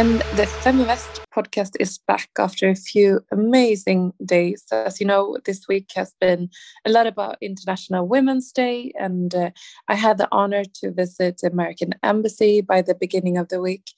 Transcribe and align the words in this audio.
And 0.00 0.22
the 0.38 0.46
Feminvest 0.64 1.20
podcast 1.30 1.72
is 1.78 1.98
back 1.98 2.30
after 2.38 2.70
a 2.70 2.74
few 2.74 3.20
amazing 3.30 4.14
days. 4.24 4.64
As 4.72 4.98
you 4.98 5.04
know, 5.06 5.36
this 5.44 5.68
week 5.68 5.90
has 5.94 6.14
been 6.18 6.48
a 6.86 6.90
lot 6.90 7.06
about 7.06 7.36
International 7.42 8.08
Women's 8.08 8.50
Day, 8.50 8.92
and 8.98 9.34
uh, 9.34 9.50
I 9.88 9.96
had 9.96 10.16
the 10.16 10.26
honor 10.32 10.62
to 10.76 10.90
visit 10.90 11.40
the 11.42 11.48
American 11.48 11.94
Embassy 12.02 12.62
by 12.62 12.80
the 12.80 12.94
beginning 12.94 13.36
of 13.36 13.48
the 13.48 13.60
week 13.60 13.90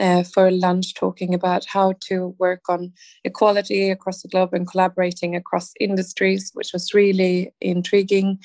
uh, 0.00 0.22
for 0.22 0.50
lunch, 0.50 0.94
talking 0.94 1.34
about 1.34 1.66
how 1.66 1.92
to 2.08 2.34
work 2.38 2.62
on 2.70 2.94
equality 3.24 3.90
across 3.90 4.22
the 4.22 4.28
globe 4.28 4.54
and 4.54 4.66
collaborating 4.66 5.36
across 5.36 5.74
industries, 5.78 6.52
which 6.54 6.72
was 6.72 6.94
really 6.94 7.52
intriguing. 7.60 8.38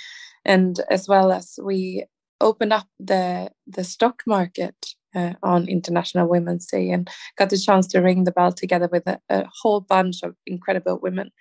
And 0.44 0.82
as 0.90 1.08
well 1.08 1.32
as 1.32 1.58
we 1.64 2.04
opened 2.42 2.74
up 2.74 2.88
the 3.00 3.52
the 3.68 3.86
stock 3.86 4.22
market 4.28 4.76
uh, 5.16 5.34
on 5.44 5.68
International 5.68 6.28
Women's 6.28 6.68
Day 6.68 6.92
and 6.92 7.10
got 7.38 7.50
the 7.50 7.58
chance 7.58 7.88
to 7.88 8.00
ring 8.00 8.24
the 8.24 8.32
bell 8.32 8.52
together 8.52 8.90
with 8.92 9.08
a, 9.08 9.20
a 9.30 9.46
whole 9.62 9.82
bunch 9.82 10.24
of 10.24 10.36
incredible 10.46 11.00
women. 11.02 11.32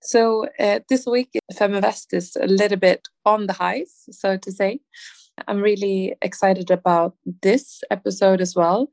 So 0.00 0.46
uh, 0.58 0.80
this 0.88 1.06
week, 1.06 1.30
Feminvest 1.52 2.14
is 2.14 2.36
a 2.40 2.46
little 2.46 2.78
bit 2.78 3.08
on 3.24 3.46
the 3.46 3.52
highs, 3.52 4.04
so 4.10 4.36
to 4.36 4.52
say. 4.52 4.80
I'm 5.48 5.60
really 5.60 6.14
excited 6.22 6.70
about 6.70 7.14
this 7.42 7.82
episode 7.90 8.40
as 8.40 8.54
well. 8.54 8.88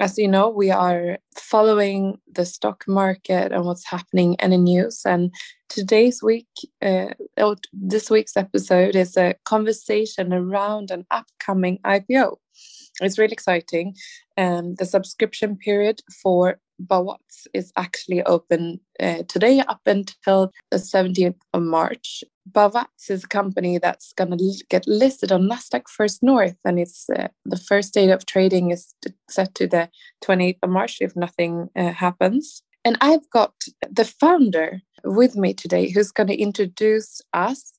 As 0.00 0.16
you 0.16 0.28
know, 0.28 0.48
we 0.48 0.70
are 0.70 1.18
following 1.36 2.18
the 2.32 2.46
stock 2.46 2.84
market 2.88 3.52
and 3.52 3.64
what's 3.64 3.86
happening 3.86 4.34
in 4.40 4.50
the 4.50 4.56
news. 4.56 5.02
And 5.04 5.30
today's 5.68 6.22
week, 6.22 6.48
uh, 6.80 7.08
this 7.72 8.10
week's 8.10 8.36
episode 8.36 8.96
is 8.96 9.16
a 9.16 9.34
conversation 9.44 10.32
around 10.32 10.90
an 10.90 11.06
upcoming 11.10 11.78
IPO. 11.84 12.36
It's 13.00 13.18
really 13.18 13.32
exciting. 13.32 13.96
Um, 14.36 14.74
the 14.74 14.84
subscription 14.84 15.56
period 15.56 16.00
for 16.22 16.58
Bawats 16.80 17.46
is 17.52 17.72
actually 17.76 18.22
open 18.22 18.80
uh, 18.98 19.22
today 19.28 19.60
up 19.60 19.80
until 19.86 20.52
the 20.70 20.78
17th 20.78 21.36
of 21.52 21.62
March. 21.62 22.24
Bawats 22.50 23.10
is 23.10 23.24
a 23.24 23.28
company 23.28 23.78
that's 23.78 24.12
going 24.14 24.36
to 24.36 24.64
get 24.68 24.86
listed 24.86 25.30
on 25.30 25.48
Nasdaq 25.48 25.88
First 25.88 26.22
North, 26.22 26.56
and 26.64 26.78
it's 26.78 27.08
uh, 27.10 27.28
the 27.44 27.56
first 27.58 27.94
date 27.94 28.10
of 28.10 28.26
trading 28.26 28.70
is 28.70 28.94
set 29.28 29.54
to 29.56 29.66
the 29.66 29.88
28th 30.24 30.58
of 30.62 30.70
March 30.70 30.98
if 31.00 31.14
nothing 31.14 31.68
uh, 31.76 31.92
happens. 31.92 32.62
And 32.84 32.96
I've 33.00 33.28
got 33.30 33.52
the 33.90 34.06
founder 34.06 34.80
with 35.04 35.36
me 35.36 35.52
today 35.52 35.90
who's 35.90 36.12
going 36.12 36.28
to 36.28 36.40
introduce 36.40 37.20
us 37.34 37.72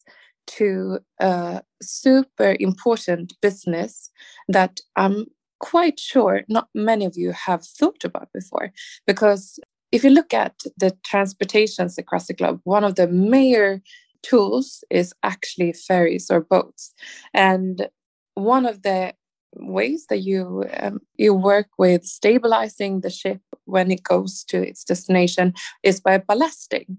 to 0.58 1.00
a 1.20 1.62
super 1.82 2.56
important 2.60 3.34
business 3.42 4.10
that 4.48 4.80
I'm 4.96 5.26
quite 5.60 6.00
sure 6.00 6.42
not 6.50 6.68
many 6.74 7.06
of 7.06 7.16
you 7.16 7.32
have 7.32 7.66
thought 7.66 8.04
about 8.04 8.30
before. 8.34 8.72
Because 9.06 9.60
if 9.92 10.04
you 10.04 10.10
look 10.10 10.34
at 10.34 10.56
the 10.78 10.98
transportations 11.04 11.98
across 11.98 12.28
the 12.28 12.34
globe, 12.34 12.62
one 12.64 12.84
of 12.84 12.96
the 12.96 13.08
major 13.08 13.82
tools 14.24 14.84
is 14.90 15.14
actually 15.24 15.74
ferries 15.74 16.30
or 16.30 16.42
boats. 16.42 16.94
And 17.34 17.90
one 18.36 18.66
of 18.66 18.84
the 18.84 19.14
ways 19.56 20.06
that 20.10 20.20
you 20.20 20.64
um, 20.80 21.02
you 21.18 21.34
work 21.34 21.68
with 21.78 22.06
stabilizing 22.06 23.02
the 23.02 23.10
ship 23.10 23.42
when 23.66 23.92
it 23.92 24.04
goes 24.04 24.44
to 24.46 24.62
its 24.62 24.84
destination 24.84 25.54
is 25.84 26.00
by 26.00 26.18
ballasting. 26.18 26.98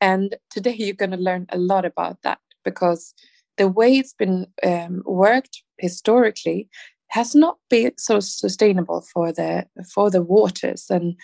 And 0.00 0.36
today 0.50 0.74
you're 0.76 0.94
going 0.94 1.10
to 1.10 1.16
learn 1.16 1.46
a 1.50 1.58
lot 1.58 1.84
about 1.84 2.22
that 2.22 2.38
because 2.64 3.14
the 3.58 3.68
way 3.68 3.98
it's 3.98 4.14
been 4.14 4.46
um, 4.62 5.02
worked 5.04 5.62
historically 5.78 6.68
has 7.08 7.34
not 7.34 7.58
been 7.68 7.92
so 7.98 8.20
sustainable 8.20 9.02
for 9.12 9.32
the 9.32 9.66
for 9.94 10.10
the 10.10 10.22
waters 10.22 10.86
and 10.88 11.14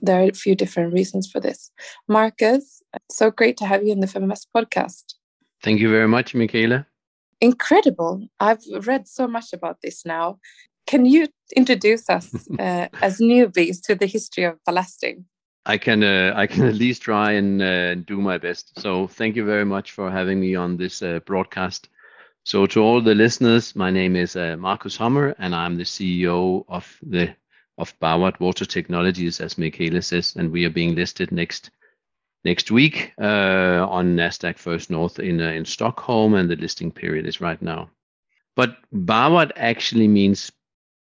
there 0.00 0.20
are 0.20 0.30
a 0.30 0.32
few 0.32 0.54
different 0.54 0.94
reasons 0.94 1.30
for 1.30 1.40
this. 1.40 1.70
Marcus 2.08 2.82
so 3.10 3.30
great 3.30 3.56
to 3.58 3.66
have 3.66 3.84
you 3.84 3.92
in 3.92 4.00
the 4.00 4.06
feminvest 4.06 4.46
podcast. 4.56 5.14
Thank 5.62 5.80
you 5.80 5.90
very 5.90 6.08
much 6.08 6.34
michaela. 6.34 6.86
Incredible. 7.40 8.26
I've 8.40 8.64
read 8.86 9.06
so 9.06 9.28
much 9.28 9.52
about 9.52 9.82
this 9.82 10.06
now. 10.06 10.38
Can 10.86 11.04
you 11.04 11.28
introduce 11.54 12.08
us 12.08 12.32
uh, 12.58 12.88
as 13.02 13.18
newbies 13.18 13.82
to 13.82 13.94
the 13.94 14.06
history 14.06 14.44
of 14.44 14.58
ballasting 14.66 15.24
I 15.66 15.78
can 15.78 16.02
uh, 16.02 16.32
I 16.36 16.46
can 16.46 16.64
at 16.64 16.76
least 16.76 17.02
try 17.02 17.32
and 17.32 17.60
uh, 17.60 17.94
do 17.96 18.20
my 18.20 18.38
best. 18.38 18.78
So 18.80 19.06
thank 19.06 19.36
you 19.36 19.44
very 19.44 19.64
much 19.64 19.92
for 19.92 20.10
having 20.10 20.40
me 20.40 20.54
on 20.54 20.76
this 20.76 21.02
uh, 21.02 21.20
broadcast. 21.26 21.88
So 22.44 22.64
to 22.66 22.80
all 22.80 23.02
the 23.02 23.14
listeners, 23.14 23.74
my 23.74 23.90
name 23.90 24.14
is 24.14 24.36
uh, 24.36 24.56
Marcus 24.56 24.96
Hummer, 24.96 25.34
and 25.38 25.54
I'm 25.54 25.76
the 25.76 25.82
CEO 25.82 26.64
of 26.68 26.96
the 27.02 27.34
of 27.78 27.98
Bawat 27.98 28.40
Water 28.40 28.64
Technologies, 28.64 29.40
as 29.40 29.58
Michaela 29.58 30.00
says, 30.00 30.34
and 30.36 30.50
we 30.50 30.64
are 30.64 30.70
being 30.70 30.94
listed 30.94 31.32
next 31.32 31.70
next 32.44 32.70
week 32.70 33.12
uh, 33.20 33.84
on 33.90 34.16
Nasdaq 34.16 34.58
First 34.58 34.90
North 34.90 35.18
in 35.18 35.40
uh, 35.40 35.50
in 35.50 35.64
Stockholm, 35.64 36.34
and 36.34 36.48
the 36.48 36.56
listing 36.56 36.92
period 36.92 37.26
is 37.26 37.40
right 37.40 37.60
now. 37.60 37.90
But 38.54 38.76
Bawat 38.94 39.50
actually 39.56 40.08
means 40.08 40.52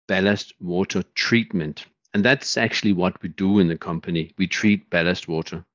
ballast 0.07 0.53
water 0.61 1.03
treatment. 1.15 1.85
And 2.13 2.23
that's 2.23 2.57
actually 2.57 2.93
what 2.93 3.21
we 3.21 3.29
do 3.29 3.59
in 3.59 3.67
the 3.67 3.77
company. 3.77 4.33
We 4.37 4.47
treat 4.47 4.89
ballast 4.89 5.27
water 5.27 5.65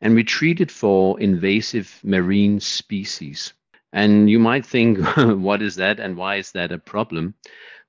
and 0.00 0.14
we 0.14 0.24
treat 0.24 0.60
it 0.60 0.70
for 0.70 1.18
invasive 1.20 2.00
marine 2.02 2.60
species. 2.60 3.52
And 3.92 4.30
you 4.30 4.38
might 4.38 4.64
think, 4.64 4.98
what 5.16 5.62
is 5.62 5.76
that 5.76 5.98
and 5.98 6.16
why 6.16 6.36
is 6.36 6.52
that 6.52 6.72
a 6.72 6.78
problem? 6.78 7.34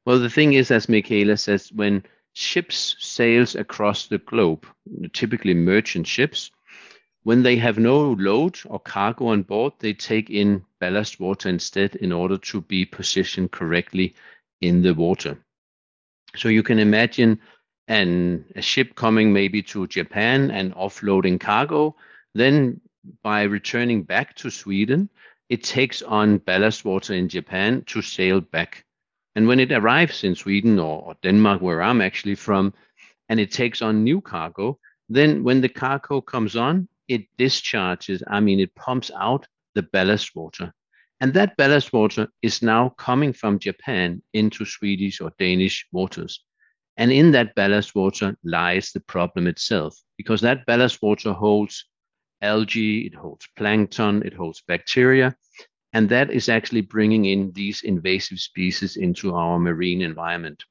Well, 0.06 0.20
the 0.20 0.30
thing 0.30 0.54
is, 0.54 0.72
as 0.72 0.90
Michaela 0.90 1.38
says, 1.38 1.72
when 1.72 2.04
ships 2.34 2.96
sails 3.00 3.56
across 3.56 4.08
the 4.08 4.18
globe, 4.18 4.66
typically 5.14 5.54
merchant 5.54 6.08
ships, 6.08 6.50
when 7.24 7.44
they 7.44 7.56
have 7.58 7.78
no 7.78 8.14
load 8.14 8.60
or 8.66 8.80
cargo 8.80 9.28
on 9.28 9.44
board, 9.44 9.74
they 9.78 9.94
take 9.94 10.32
in 10.32 10.66
ballast 10.80 11.20
water 11.20 11.50
instead 11.50 11.96
in 11.98 12.12
order 12.12 12.38
to 12.38 12.62
be 12.62 12.84
positioned 12.84 13.52
correctly 13.52 14.16
in 14.60 14.82
the 14.82 14.96
water. 14.96 15.38
So 16.36 16.48
you 16.50 16.64
can 16.64 16.80
imagine 16.80 17.40
and 17.88 18.46
a 18.56 18.62
ship 18.62 18.96
coming 18.96 19.34
maybe 19.34 19.62
to 19.64 19.88
Japan 19.88 20.52
and 20.52 20.74
offloading 20.76 21.40
cargo, 21.40 21.96
then 22.34 22.80
by 23.24 23.44
returning 23.44 24.04
back 24.04 24.36
to 24.38 24.50
Sweden, 24.50 25.10
it 25.50 25.64
takes 25.64 26.02
on 26.02 26.38
ballast 26.38 26.86
water 26.86 27.14
in 27.14 27.28
Japan 27.28 27.84
to 27.88 28.02
sail 28.02 28.40
back. 28.40 28.86
And 29.36 29.48
when 29.48 29.60
it 29.60 29.72
arrives 29.72 30.24
in 30.24 30.36
Sweden 30.36 30.80
or, 30.80 31.16
Denmark, 31.24 31.62
where 31.62 31.82
I'm 31.82 32.02
actually 32.02 32.36
from, 32.36 32.74
and 33.30 33.40
it 33.40 33.52
takes 33.52 33.82
on 33.82 34.04
new 34.04 34.22
cargo, 34.22 34.80
then 35.10 35.44
when 35.44 35.62
the 35.62 35.70
cargo 35.70 36.22
comes 36.22 36.56
on, 36.56 36.88
it 37.08 37.26
discharges, 37.38 38.24
I 38.28 38.40
mean, 38.40 38.60
it 38.60 38.76
pumps 38.76 39.12
out 39.16 39.48
the 39.76 39.84
ballast 39.84 40.36
water. 40.36 40.74
And 41.20 41.34
that 41.34 41.58
ballast 41.58 41.94
water 41.94 42.30
is 42.42 42.62
now 42.62 42.90
coming 42.90 43.34
from 43.34 43.60
Japan 43.60 44.22
into 44.34 44.66
Swedish 44.66 45.22
or 45.22 45.32
Danish 45.38 45.86
waters. 45.92 46.44
And 46.98 47.12
in 47.12 47.32
that 47.32 47.56
ballast 47.56 47.96
water 47.96 48.36
lies 48.44 48.92
the 48.92 49.00
problem 49.00 49.48
itself, 49.48 49.98
because 50.18 50.42
that 50.42 50.66
ballast 50.66 51.02
water 51.02 51.34
holds 51.34 51.86
algae, 52.42 53.08
it 53.08 53.16
holds 53.16 53.48
plankton, 53.56 54.24
it 54.24 54.34
holds 54.34 54.64
bacteria, 54.68 55.36
and 55.94 56.10
that 56.10 56.32
is 56.32 56.50
actually 56.50 56.82
bringing 56.82 57.26
in 57.26 57.52
these 57.54 57.82
invasive 57.84 58.40
species 58.40 58.98
into 58.98 59.36
our 59.36 59.60
marine 59.60 60.02
environment. 60.02 60.64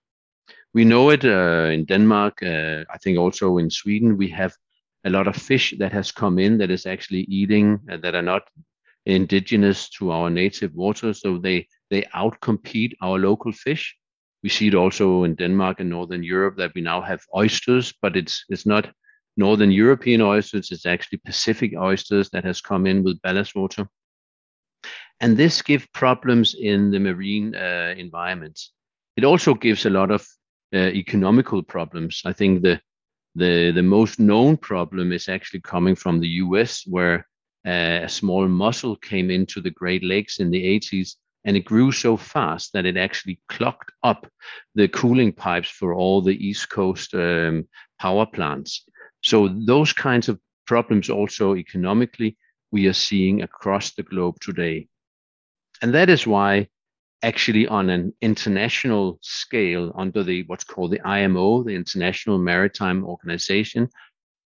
We 0.74 0.84
know 0.84 1.10
it 1.10 1.24
uh, 1.24 1.70
in 1.72 1.84
Denmark, 1.84 2.42
uh, 2.42 2.84
I 2.90 2.98
think 2.98 3.18
also 3.18 3.58
in 3.58 3.70
Sweden, 3.70 4.16
we 4.16 4.28
have 4.28 4.54
a 5.04 5.10
lot 5.10 5.26
of 5.26 5.36
fish 5.36 5.74
that 5.78 5.92
has 5.92 6.12
come 6.12 6.38
in 6.38 6.58
that 6.58 6.70
is 6.70 6.86
actually 6.86 7.22
eating, 7.22 7.80
uh, 7.90 7.96
that 7.98 8.14
are 8.14 8.22
not 8.22 8.42
indigenous 9.06 9.88
to 9.90 10.10
our 10.10 10.30
native 10.30 10.74
water, 10.74 11.12
so 11.12 11.38
they, 11.38 11.66
they 11.90 12.02
outcompete 12.14 12.92
our 13.00 13.18
local 13.18 13.52
fish 13.52 13.96
we 14.42 14.48
see 14.48 14.68
it 14.68 14.74
also 14.74 15.24
in 15.24 15.34
Denmark 15.34 15.80
and 15.80 15.90
Northern 15.90 16.22
Europe 16.22 16.56
that 16.56 16.72
we 16.74 16.80
now 16.80 17.00
have 17.00 17.20
oysters, 17.34 17.94
but 18.02 18.16
it's 18.16 18.44
it's 18.48 18.66
not 18.66 18.90
Northern 19.36 19.70
European 19.70 20.20
oysters. 20.20 20.70
It's 20.70 20.86
actually 20.86 21.20
Pacific 21.24 21.72
oysters 21.76 22.30
that 22.30 22.44
has 22.44 22.60
come 22.60 22.86
in 22.86 23.02
with 23.02 23.22
ballast 23.22 23.54
water, 23.54 23.88
and 25.20 25.36
this 25.36 25.62
gives 25.62 25.86
problems 25.92 26.54
in 26.54 26.90
the 26.90 27.00
marine 27.00 27.54
uh, 27.54 27.94
environments. 27.96 28.72
It 29.16 29.24
also 29.24 29.54
gives 29.54 29.86
a 29.86 29.90
lot 29.90 30.10
of 30.10 30.26
uh, 30.74 30.90
economical 30.94 31.62
problems. 31.62 32.22
I 32.24 32.32
think 32.32 32.62
the 32.62 32.80
the 33.34 33.72
the 33.72 33.82
most 33.82 34.18
known 34.18 34.56
problem 34.56 35.12
is 35.12 35.28
actually 35.28 35.60
coming 35.60 35.96
from 35.96 36.20
the 36.20 36.28
U.S., 36.44 36.84
where 36.86 37.26
uh, 37.66 38.04
a 38.04 38.08
small 38.08 38.48
mussel 38.48 38.96
came 38.96 39.30
into 39.30 39.60
the 39.60 39.70
Great 39.70 40.02
Lakes 40.02 40.40
in 40.40 40.50
the 40.50 40.80
80s 40.80 41.16
and 41.44 41.56
it 41.56 41.64
grew 41.64 41.90
so 41.92 42.16
fast 42.16 42.72
that 42.72 42.86
it 42.86 42.96
actually 42.96 43.40
clogged 43.48 43.92
up 44.02 44.26
the 44.74 44.88
cooling 44.88 45.32
pipes 45.32 45.70
for 45.70 45.94
all 45.94 46.20
the 46.20 46.46
East 46.46 46.68
Coast 46.68 47.14
um, 47.14 47.66
power 47.98 48.26
plants. 48.26 48.84
So 49.22 49.48
those 49.48 49.92
kinds 49.92 50.28
of 50.28 50.38
problems 50.66 51.10
also 51.10 51.56
economically 51.56 52.36
we 52.72 52.86
are 52.86 52.92
seeing 52.92 53.42
across 53.42 53.94
the 53.94 54.02
globe 54.02 54.36
today. 54.40 54.88
And 55.82 55.94
that 55.94 56.10
is 56.10 56.26
why 56.26 56.68
actually 57.22 57.66
on 57.66 57.90
an 57.90 58.14
international 58.20 59.18
scale 59.22 59.92
under 59.94 60.22
the 60.22 60.44
what's 60.44 60.64
called 60.64 60.92
the 60.92 61.06
IMO, 61.06 61.64
the 61.64 61.74
International 61.74 62.38
Maritime 62.38 63.04
Organization, 63.04 63.88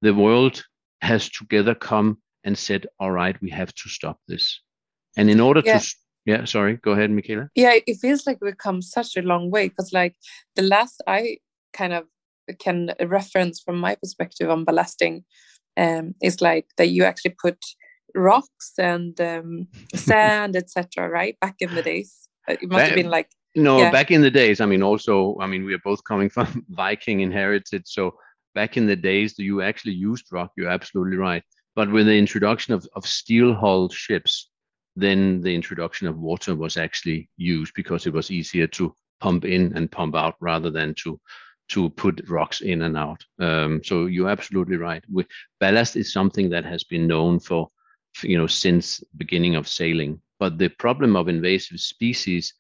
the 0.01 0.15
world 0.15 0.65
has 1.01 1.29
together 1.29 1.75
come 1.75 2.19
and 2.45 2.57
said, 2.57 2.87
all 2.99 3.11
right, 3.11 3.41
we 3.43 3.51
have 3.51 3.75
to 3.75 3.89
stop 3.89 4.19
this. 4.29 4.61
And 5.17 5.29
in 5.29 5.41
order 5.41 5.63
yeah. 5.65 5.79
to 5.79 5.95
yeah, 6.25 6.45
sorry, 6.45 6.77
go 6.77 6.93
ahead, 6.93 7.11
Michaela. 7.11 7.49
Yeah, 7.55 7.79
it 7.87 7.97
feels 8.01 8.27
like 8.27 8.39
we've 8.41 8.59
come 8.59 8.83
such 8.83 9.17
a 9.17 9.23
long 9.23 9.51
way 9.51 9.69
because 9.69 9.93
like 9.93 10.15
the 10.55 10.63
last 10.63 11.03
I 11.07 11.39
kind 11.73 11.93
of 11.93 12.05
can 12.59 12.93
reference 13.01 13.61
from 13.61 13.79
my 13.79 13.95
perspective 13.95 14.51
on 14.51 14.65
ballasting 14.65 15.25
um, 15.77 16.15
is 16.23 16.41
like 16.41 16.67
that 16.77 16.89
you 16.89 17.05
actually 17.05 17.35
put 17.41 17.59
rocks 18.15 18.73
and 18.79 19.21
um, 19.21 19.67
sand, 19.95 20.57
etc. 20.57 21.09
Right 21.09 21.39
back 21.41 21.57
in 21.61 21.75
the 21.75 21.83
days, 21.83 22.29
it 22.49 22.69
must 22.69 22.87
have 22.87 22.95
been 22.95 23.11
like 23.11 23.29
no 23.55 23.79
yeah. 23.79 23.91
back 23.91 24.11
in 24.11 24.23
the 24.23 24.31
days. 24.31 24.61
I 24.61 24.67
mean, 24.67 24.83
also, 24.83 25.37
I 25.41 25.47
mean, 25.47 25.65
we 25.65 25.75
are 25.75 25.83
both 25.85 26.05
coming 26.05 26.31
from 26.37 26.65
Viking 26.71 27.21
inherited, 27.21 27.89
so 27.89 28.15
back 28.55 28.77
in 28.77 28.87
the 28.87 28.97
days, 28.97 29.39
you 29.39 29.63
actually 29.63 29.95
used 29.95 30.27
rock. 30.31 30.53
You're 30.57 30.71
absolutely 30.71 31.17
right. 31.17 31.43
But 31.75 31.91
with 31.91 32.07
the 32.07 32.19
introduction 32.19 32.75
of, 32.75 32.87
of 32.95 33.07
steel 33.07 33.55
hull 33.55 33.89
ships, 33.89 34.51
then 34.97 35.41
the 35.41 35.55
introduction 35.55 36.07
of 36.07 36.19
water 36.19 36.55
was 36.55 36.77
actually 36.77 37.29
used 37.37 37.73
because 37.75 38.07
it 38.07 38.13
was 38.13 38.31
easier 38.31 38.67
to 38.69 38.95
pump 39.21 39.45
in 39.45 39.73
and 39.77 39.91
pump 39.91 40.15
out 40.15 40.35
rather 40.41 40.71
than 40.71 40.95
to 40.95 41.21
to 41.69 41.89
put 41.91 42.29
rocks 42.29 42.61
in 42.61 42.83
and 42.83 42.99
out. 42.99 43.25
Um, 43.39 43.81
so 43.83 44.07
you're 44.07 44.29
absolutely 44.29 44.77
right. 44.77 45.03
We, 45.11 45.25
ballast 45.59 45.97
is 45.97 46.13
something 46.13 46.51
that 46.51 46.67
has 46.67 46.85
been 46.85 47.07
known 47.07 47.41
for, 47.41 47.71
you 48.23 48.37
know, 48.37 48.47
since 48.47 49.03
beginning 49.17 49.55
of 49.55 49.69
sailing. 49.69 50.21
But 50.39 50.59
the 50.59 50.69
problem 50.69 51.17
of 51.17 51.29
invasive 51.29 51.81
species 51.81 52.53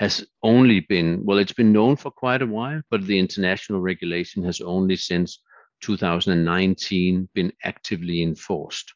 has 0.00 0.26
only 0.42 0.80
been 0.80 1.24
well, 1.24 1.38
it's 1.38 1.52
been 1.52 1.72
known 1.72 1.96
for 1.96 2.10
quite 2.10 2.42
a 2.42 2.46
while, 2.46 2.82
but 2.90 3.06
the 3.06 3.18
international 3.18 3.80
regulation 3.80 4.42
has 4.44 4.60
only 4.60 4.96
since 4.96 5.40
2019 5.82 7.28
been 7.34 7.52
actively 7.62 8.22
enforced. 8.22 8.92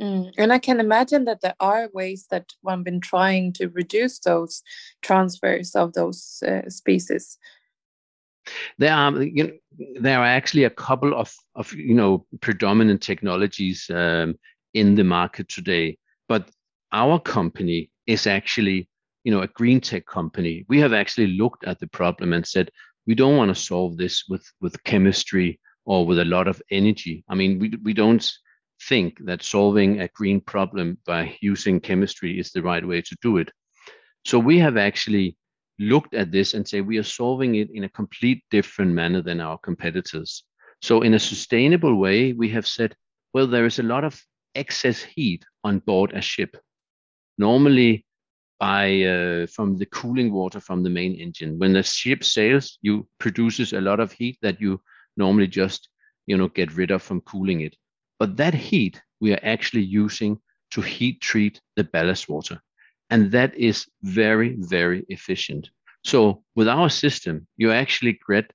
Mm. 0.00 0.32
And 0.38 0.52
I 0.52 0.58
can 0.58 0.78
imagine 0.80 1.24
that 1.24 1.40
there 1.40 1.56
are 1.58 1.88
ways 1.92 2.26
that 2.30 2.52
one 2.62 2.82
been 2.82 3.00
trying 3.00 3.52
to 3.54 3.68
reduce 3.68 4.18
those 4.20 4.62
transfers 5.02 5.74
of 5.74 5.92
those 5.94 6.42
uh, 6.46 6.68
species. 6.68 7.36
There 8.78 8.92
are, 8.92 9.22
you 9.22 9.44
know, 9.44 9.52
there 10.00 10.20
are 10.20 10.26
actually 10.26 10.64
a 10.64 10.70
couple 10.70 11.14
of, 11.14 11.34
of 11.54 11.72
you 11.72 11.94
know, 11.94 12.26
predominant 12.40 13.02
technologies 13.02 13.90
um, 13.90 14.36
in 14.72 14.94
the 14.94 15.04
market 15.04 15.48
today, 15.48 15.98
but 16.28 16.48
our 16.92 17.18
company 17.18 17.90
is 18.06 18.26
actually, 18.26 18.88
you 19.24 19.32
know, 19.32 19.42
a 19.42 19.48
green 19.48 19.80
tech 19.80 20.06
company. 20.06 20.64
We 20.68 20.80
have 20.80 20.92
actually 20.92 21.26
looked 21.26 21.64
at 21.64 21.80
the 21.80 21.88
problem 21.88 22.32
and 22.32 22.46
said 22.46 22.70
we 23.06 23.14
don't 23.14 23.36
want 23.36 23.54
to 23.54 23.60
solve 23.60 23.96
this 23.96 24.24
with 24.28 24.46
with 24.60 24.82
chemistry 24.84 25.60
or 25.84 26.06
with 26.06 26.18
a 26.18 26.24
lot 26.24 26.48
of 26.48 26.62
energy. 26.70 27.24
I 27.28 27.34
mean, 27.34 27.58
we 27.58 27.72
we 27.82 27.92
don't 27.92 28.32
think 28.88 29.18
that 29.24 29.42
solving 29.42 30.00
a 30.00 30.08
green 30.08 30.40
problem 30.40 30.98
by 31.06 31.36
using 31.40 31.80
chemistry 31.80 32.38
is 32.38 32.50
the 32.50 32.62
right 32.62 32.86
way 32.86 33.02
to 33.02 33.16
do 33.22 33.38
it. 33.38 33.50
So 34.24 34.38
we 34.38 34.58
have 34.58 34.76
actually 34.76 35.36
looked 35.78 36.14
at 36.14 36.32
this 36.32 36.54
and 36.54 36.66
say 36.66 36.80
we 36.80 36.98
are 36.98 37.04
solving 37.04 37.54
it 37.56 37.70
in 37.72 37.84
a 37.84 37.88
complete 37.88 38.42
different 38.50 38.92
manner 38.92 39.22
than 39.22 39.40
our 39.40 39.58
competitors. 39.58 40.44
So 40.82 41.02
in 41.02 41.14
a 41.14 41.18
sustainable 41.18 41.96
way, 41.96 42.32
we 42.32 42.48
have 42.50 42.66
said, 42.66 42.94
well, 43.32 43.46
there 43.46 43.66
is 43.66 43.78
a 43.78 43.82
lot 43.84 44.04
of 44.04 44.20
excess 44.54 45.02
heat 45.02 45.44
on 45.64 45.78
board 45.80 46.12
a 46.14 46.20
ship. 46.20 46.56
Normally, 47.36 48.04
by 48.58 49.02
uh, 49.02 49.46
from 49.46 49.76
the 49.76 49.86
cooling 49.86 50.32
water 50.32 50.60
from 50.60 50.82
the 50.82 50.90
main 50.90 51.14
engine. 51.14 51.58
When 51.58 51.72
the 51.72 51.82
ship 51.82 52.24
sails, 52.24 52.78
you 52.82 53.06
produces 53.18 53.72
a 53.72 53.80
lot 53.80 54.00
of 54.00 54.12
heat 54.12 54.38
that 54.42 54.60
you 54.60 54.80
normally 55.16 55.46
just 55.46 55.88
you 56.26 56.36
know 56.36 56.48
get 56.48 56.74
rid 56.74 56.90
of 56.90 57.02
from 57.02 57.20
cooling 57.22 57.60
it. 57.60 57.76
But 58.18 58.36
that 58.36 58.54
heat 58.54 59.00
we 59.20 59.32
are 59.32 59.40
actually 59.42 59.82
using 59.82 60.38
to 60.70 60.80
heat 60.80 61.20
treat 61.20 61.60
the 61.76 61.84
ballast 61.84 62.28
water. 62.28 62.60
And 63.10 63.32
that 63.32 63.54
is 63.54 63.86
very, 64.02 64.56
very 64.58 65.04
efficient. 65.08 65.70
So 66.04 66.42
with 66.54 66.68
our 66.68 66.90
system, 66.90 67.46
you 67.56 67.72
actually 67.72 68.18
get 68.28 68.52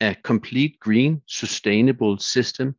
a 0.00 0.14
complete 0.14 0.78
green, 0.78 1.22
sustainable 1.26 2.18
system 2.18 2.76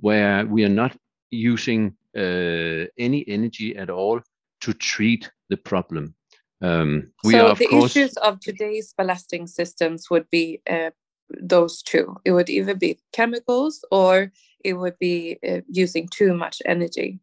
where 0.00 0.46
we 0.46 0.64
are 0.64 0.74
not 0.82 0.96
using 1.30 1.94
uh, 2.16 2.86
any 2.98 3.24
energy 3.28 3.76
at 3.76 3.90
all 3.90 4.20
to 4.62 4.72
treat 4.72 5.30
the 5.48 5.56
problem. 5.56 6.14
Um, 6.62 7.12
we 7.24 7.32
so 7.32 7.54
the 7.54 7.66
course, 7.66 7.96
issues 7.96 8.16
of 8.18 8.40
today's 8.40 8.94
ballasting 8.98 9.48
systems 9.48 10.10
would 10.10 10.28
be 10.30 10.60
uh, 10.68 10.90
those 11.40 11.82
two. 11.82 12.16
It 12.24 12.32
would 12.32 12.50
either 12.50 12.74
be 12.74 12.98
chemicals 13.12 13.84
or 13.90 14.32
it 14.64 14.74
would 14.74 14.98
be 14.98 15.38
uh, 15.48 15.60
using 15.68 16.08
too 16.08 16.34
much 16.34 16.62
energy. 16.64 17.20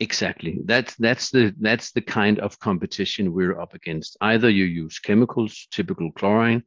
Exactly. 0.00 0.58
That's 0.64 0.94
that's 0.96 1.30
the 1.30 1.54
that's 1.60 1.92
the 1.92 2.00
kind 2.00 2.38
of 2.38 2.58
competition 2.58 3.34
we're 3.34 3.60
up 3.60 3.74
against. 3.74 4.16
Either 4.22 4.48
you 4.48 4.64
use 4.64 4.98
chemicals 4.98 5.68
typical 5.70 6.10
chlorine 6.12 6.62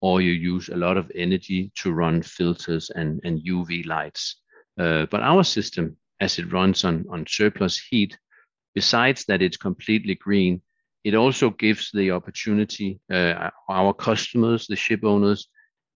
or 0.00 0.20
you 0.20 0.30
use 0.30 0.68
a 0.68 0.76
lot 0.76 0.96
of 0.96 1.10
energy 1.14 1.72
to 1.76 1.92
run 1.92 2.22
filters 2.22 2.90
and 2.90 3.20
and 3.24 3.40
uv 3.48 3.86
lights. 3.86 4.36
Uh, 4.78 5.06
but 5.10 5.22
our 5.22 5.42
system 5.42 5.96
as 6.20 6.38
it 6.38 6.52
runs 6.52 6.84
on 6.84 7.04
on 7.10 7.24
surplus 7.26 7.78
heat 7.78 8.16
besides 8.74 9.24
that 9.24 9.42
it's 9.42 9.56
completely 9.56 10.14
green 10.14 10.60
it 11.04 11.14
also 11.14 11.50
gives 11.50 11.90
the 11.92 12.10
opportunity 12.10 13.00
uh, 13.12 13.50
our 13.68 13.94
customers 13.94 14.66
the 14.66 14.76
ship 14.76 15.04
owners 15.04 15.48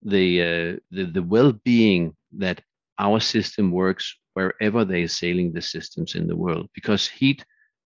the, 0.03 0.41
uh, 0.41 0.77
the 0.91 1.05
the 1.05 1.23
well-being 1.23 2.17
that 2.39 2.63
our 3.01 3.19
system 3.19 3.73
works 3.73 4.15
wherever 4.35 4.85
they're 4.85 5.09
sailing 5.09 5.53
the 5.53 5.63
systems 5.63 6.15
in 6.15 6.27
the 6.27 6.37
world 6.37 6.69
because 6.75 7.09
heat 7.09 7.45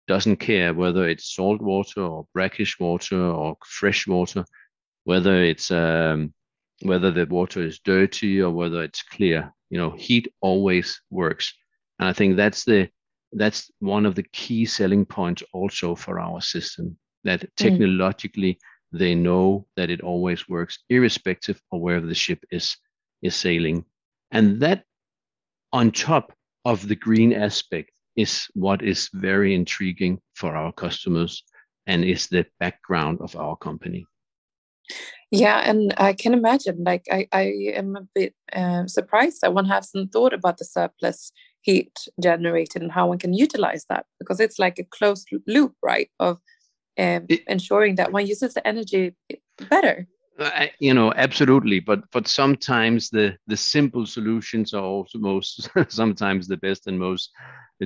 doesn't 0.07 0.37
care 0.37 0.73
whether 0.73 1.07
it's 1.07 1.33
salt 1.33 1.61
water 1.61 2.01
or 2.01 2.27
brackish 2.33 2.79
water 2.79 3.21
or 3.21 3.55
fresh 3.65 4.07
water, 4.07 4.43
whether 5.05 5.43
it's 5.43 5.71
um, 5.71 6.33
whether 6.81 7.11
the 7.11 7.25
water 7.25 7.63
is 7.63 7.79
dirty 7.79 8.41
or 8.41 8.51
whether 8.51 8.83
it's 8.83 9.03
clear. 9.03 9.53
You 9.69 9.77
know, 9.77 9.91
heat 9.91 10.27
always 10.41 11.01
works, 11.09 11.53
and 11.99 12.09
I 12.09 12.13
think 12.13 12.35
that's 12.35 12.65
the 12.65 12.89
that's 13.31 13.71
one 13.79 14.05
of 14.05 14.15
the 14.15 14.27
key 14.33 14.65
selling 14.65 15.05
points 15.05 15.43
also 15.53 15.95
for 15.95 16.19
our 16.19 16.41
system 16.41 16.97
that 17.23 17.41
mm. 17.41 17.49
technologically 17.55 18.53
mm. 18.53 18.99
they 18.99 19.15
know 19.15 19.65
that 19.77 19.89
it 19.89 20.01
always 20.01 20.49
works 20.49 20.79
irrespective 20.89 21.61
of 21.71 21.79
where 21.79 22.01
the 22.01 22.13
ship 22.13 22.43
is 22.51 22.75
is 23.21 23.35
sailing 23.35 23.85
and 24.31 24.59
that 24.59 24.83
on 25.73 25.91
top 25.91 26.31
of 26.65 26.87
the 26.87 26.95
green 26.95 27.33
aspect 27.33 27.91
is 28.15 28.47
what 28.53 28.81
is 28.81 29.09
very 29.13 29.53
intriguing 29.55 30.19
for 30.35 30.55
our 30.55 30.71
customers 30.71 31.43
and 31.87 32.05
is 32.05 32.27
the 32.27 32.45
background 32.59 33.17
of 33.21 33.35
our 33.35 33.57
company. 33.57 34.05
Yeah, 35.31 35.67
and 35.67 35.93
I 35.97 36.13
can 36.13 36.33
imagine. 36.33 36.83
Like, 36.83 37.05
I, 37.11 37.27
I 37.31 37.41
am 37.73 37.95
a 37.95 38.07
bit 38.13 38.35
uh, 38.53 38.85
surprised 38.85 39.41
that 39.41 39.53
one 39.53 39.65
hasn't 39.65 40.13
thought 40.13 40.31
about 40.31 40.59
the 40.59 40.65
surplus 40.65 41.31
heat 41.61 41.97
generated 42.21 42.81
and 42.81 42.91
how 42.91 43.07
one 43.07 43.17
can 43.17 43.33
utilize 43.33 43.85
that 43.89 44.05
because 44.19 44.39
it's 44.39 44.59
like 44.59 44.77
a 44.77 44.83
closed 44.83 45.27
loop, 45.47 45.73
right? 45.81 46.09
Of 46.19 46.37
um, 46.99 47.25
it, 47.29 47.41
ensuring 47.47 47.95
that 47.95 48.11
one 48.11 48.27
uses 48.27 48.53
the 48.53 48.65
energy 48.67 49.15
better. 49.69 50.07
Uh, 50.39 50.65
you 50.79 50.93
know 50.95 51.13
absolutely 51.15 51.79
but 51.79 52.01
but 52.11 52.27
sometimes 52.27 53.09
the 53.11 53.37
the 53.45 53.55
simple 53.55 54.05
solutions 54.05 54.73
are 54.73 54.83
also 54.83 55.19
most 55.19 55.69
sometimes 55.89 56.47
the 56.47 56.57
best 56.57 56.87
and 56.87 56.97
most 56.97 57.29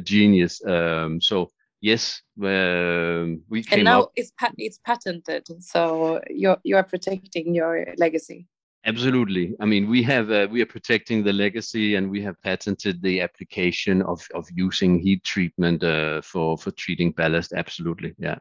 genius. 0.04 0.64
Um 0.66 1.20
so 1.20 1.50
yes 1.82 2.22
uh, 2.42 3.26
we 3.50 3.64
came 3.64 3.80
and 3.80 3.84
now 3.84 4.04
up, 4.04 4.12
it's 4.16 4.32
pat- 4.40 4.56
it's 4.58 4.80
patented 4.80 5.44
so 5.62 6.22
you're 6.30 6.58
you're 6.64 6.84
protecting 6.84 7.54
your 7.54 7.86
legacy. 7.98 8.48
Absolutely. 8.86 9.54
I 9.60 9.66
mean 9.66 9.90
we 9.90 10.02
have 10.04 10.32
uh, 10.32 10.48
we 10.50 10.62
are 10.62 10.66
protecting 10.66 11.24
the 11.24 11.34
legacy 11.34 11.96
and 11.96 12.10
we 12.10 12.22
have 12.22 12.42
patented 12.42 13.02
the 13.02 13.20
application 13.22 14.02
of 14.04 14.26
of 14.34 14.48
using 14.56 15.00
heat 15.00 15.22
treatment 15.26 15.84
uh, 15.84 16.22
for 16.22 16.58
for 16.58 16.72
treating 16.72 17.12
ballast. 17.12 17.52
Absolutely 17.52 18.16
yeah 18.18 18.38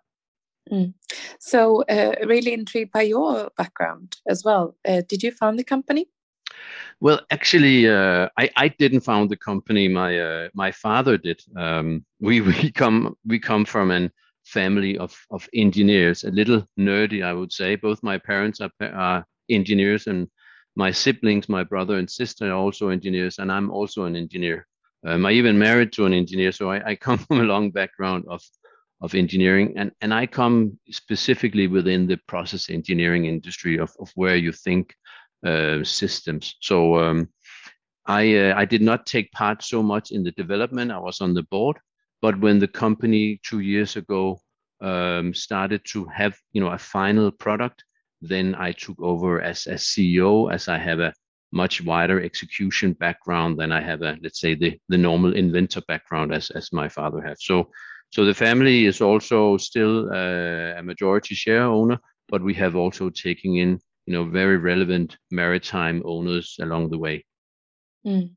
Mm. 0.70 0.94
So, 1.38 1.82
uh, 1.82 2.14
really 2.24 2.52
intrigued 2.52 2.92
by 2.92 3.02
your 3.02 3.50
background 3.56 4.16
as 4.28 4.44
well. 4.44 4.76
Uh, 4.86 5.02
did 5.08 5.22
you 5.22 5.30
found 5.30 5.58
the 5.58 5.64
company? 5.64 6.08
Well, 7.00 7.20
actually, 7.30 7.88
uh, 7.88 8.28
I, 8.38 8.50
I 8.56 8.68
didn't 8.68 9.00
found 9.00 9.30
the 9.30 9.36
company. 9.36 9.88
My 9.88 10.18
uh, 10.18 10.48
my 10.54 10.72
father 10.72 11.18
did. 11.18 11.42
Um, 11.56 12.04
we 12.20 12.40
we 12.50 12.70
come 12.72 13.16
we 13.26 13.38
come 13.38 13.64
from 13.64 13.90
a 13.90 14.10
family 14.44 14.96
of 14.98 15.14
of 15.30 15.48
engineers, 15.54 16.24
a 16.24 16.30
little 16.30 16.66
nerdy, 16.78 17.24
I 17.24 17.32
would 17.32 17.52
say. 17.52 17.76
Both 17.76 18.02
my 18.02 18.18
parents 18.18 18.60
are, 18.60 18.70
are 18.80 19.26
engineers, 19.50 20.06
and 20.06 20.28
my 20.74 20.90
siblings, 20.90 21.48
my 21.48 21.64
brother 21.64 21.96
and 21.96 22.10
sister, 22.10 22.50
are 22.50 22.56
also 22.56 22.88
engineers, 22.88 23.38
and 23.38 23.52
I'm 23.52 23.70
also 23.70 24.04
an 24.04 24.16
engineer. 24.16 24.66
Um, 25.04 25.26
I 25.26 25.32
even 25.32 25.58
married 25.58 25.92
to 25.92 26.06
an 26.06 26.12
engineer, 26.12 26.52
so 26.52 26.70
I, 26.70 26.90
I 26.90 26.96
come 26.96 27.18
from 27.28 27.40
a 27.40 27.44
long 27.44 27.70
background 27.70 28.24
of 28.28 28.42
of 29.00 29.14
engineering, 29.14 29.74
and 29.76 29.92
and 30.00 30.12
I 30.14 30.26
come 30.26 30.78
specifically 30.90 31.66
within 31.66 32.06
the 32.06 32.18
process 32.26 32.70
engineering 32.70 33.26
industry 33.26 33.78
of 33.78 33.90
of 34.00 34.10
where 34.14 34.36
you 34.36 34.52
think 34.52 34.94
uh, 35.46 35.84
systems. 35.84 36.56
So 36.60 36.98
um, 36.98 37.28
I 38.06 38.36
uh, 38.36 38.54
I 38.56 38.64
did 38.64 38.82
not 38.82 39.06
take 39.06 39.30
part 39.32 39.62
so 39.62 39.82
much 39.82 40.12
in 40.12 40.22
the 40.22 40.32
development. 40.32 40.92
I 40.92 40.98
was 40.98 41.20
on 41.20 41.34
the 41.34 41.42
board, 41.44 41.78
but 42.22 42.40
when 42.40 42.58
the 42.58 42.68
company 42.68 43.40
two 43.42 43.60
years 43.60 43.96
ago 43.96 44.40
um, 44.80 45.34
started 45.34 45.82
to 45.92 46.04
have 46.06 46.36
you 46.52 46.60
know 46.60 46.70
a 46.70 46.78
final 46.78 47.30
product, 47.30 47.84
then 48.20 48.54
I 48.54 48.72
took 48.72 49.00
over 49.00 49.42
as 49.42 49.66
as 49.66 49.84
CEO 49.84 50.52
as 50.52 50.68
I 50.68 50.78
have 50.78 51.00
a 51.00 51.12
much 51.52 51.82
wider 51.82 52.20
execution 52.20 52.92
background 52.92 53.58
than 53.58 53.72
I 53.72 53.80
have 53.80 54.02
a 54.02 54.16
let's 54.22 54.40
say 54.40 54.54
the 54.54 54.78
the 54.88 54.98
normal 54.98 55.34
inventor 55.34 55.82
background 55.86 56.32
as 56.32 56.50
as 56.50 56.72
my 56.72 56.88
father 56.88 57.20
has. 57.22 57.44
So 57.44 57.70
so 58.10 58.24
the 58.24 58.34
family 58.34 58.86
is 58.86 59.00
also 59.00 59.56
still 59.56 60.08
uh, 60.10 60.78
a 60.78 60.82
majority 60.82 61.34
share 61.34 61.64
owner, 61.64 61.98
but 62.28 62.42
we 62.42 62.54
have 62.54 62.76
also 62.76 63.10
taken 63.10 63.56
in 63.56 63.80
you 64.06 64.12
know 64.12 64.24
very 64.24 64.56
relevant 64.56 65.16
maritime 65.30 66.02
owners 66.04 66.56
along 66.60 66.90
the 66.90 66.98
way. 66.98 67.24
Mm. 68.06 68.30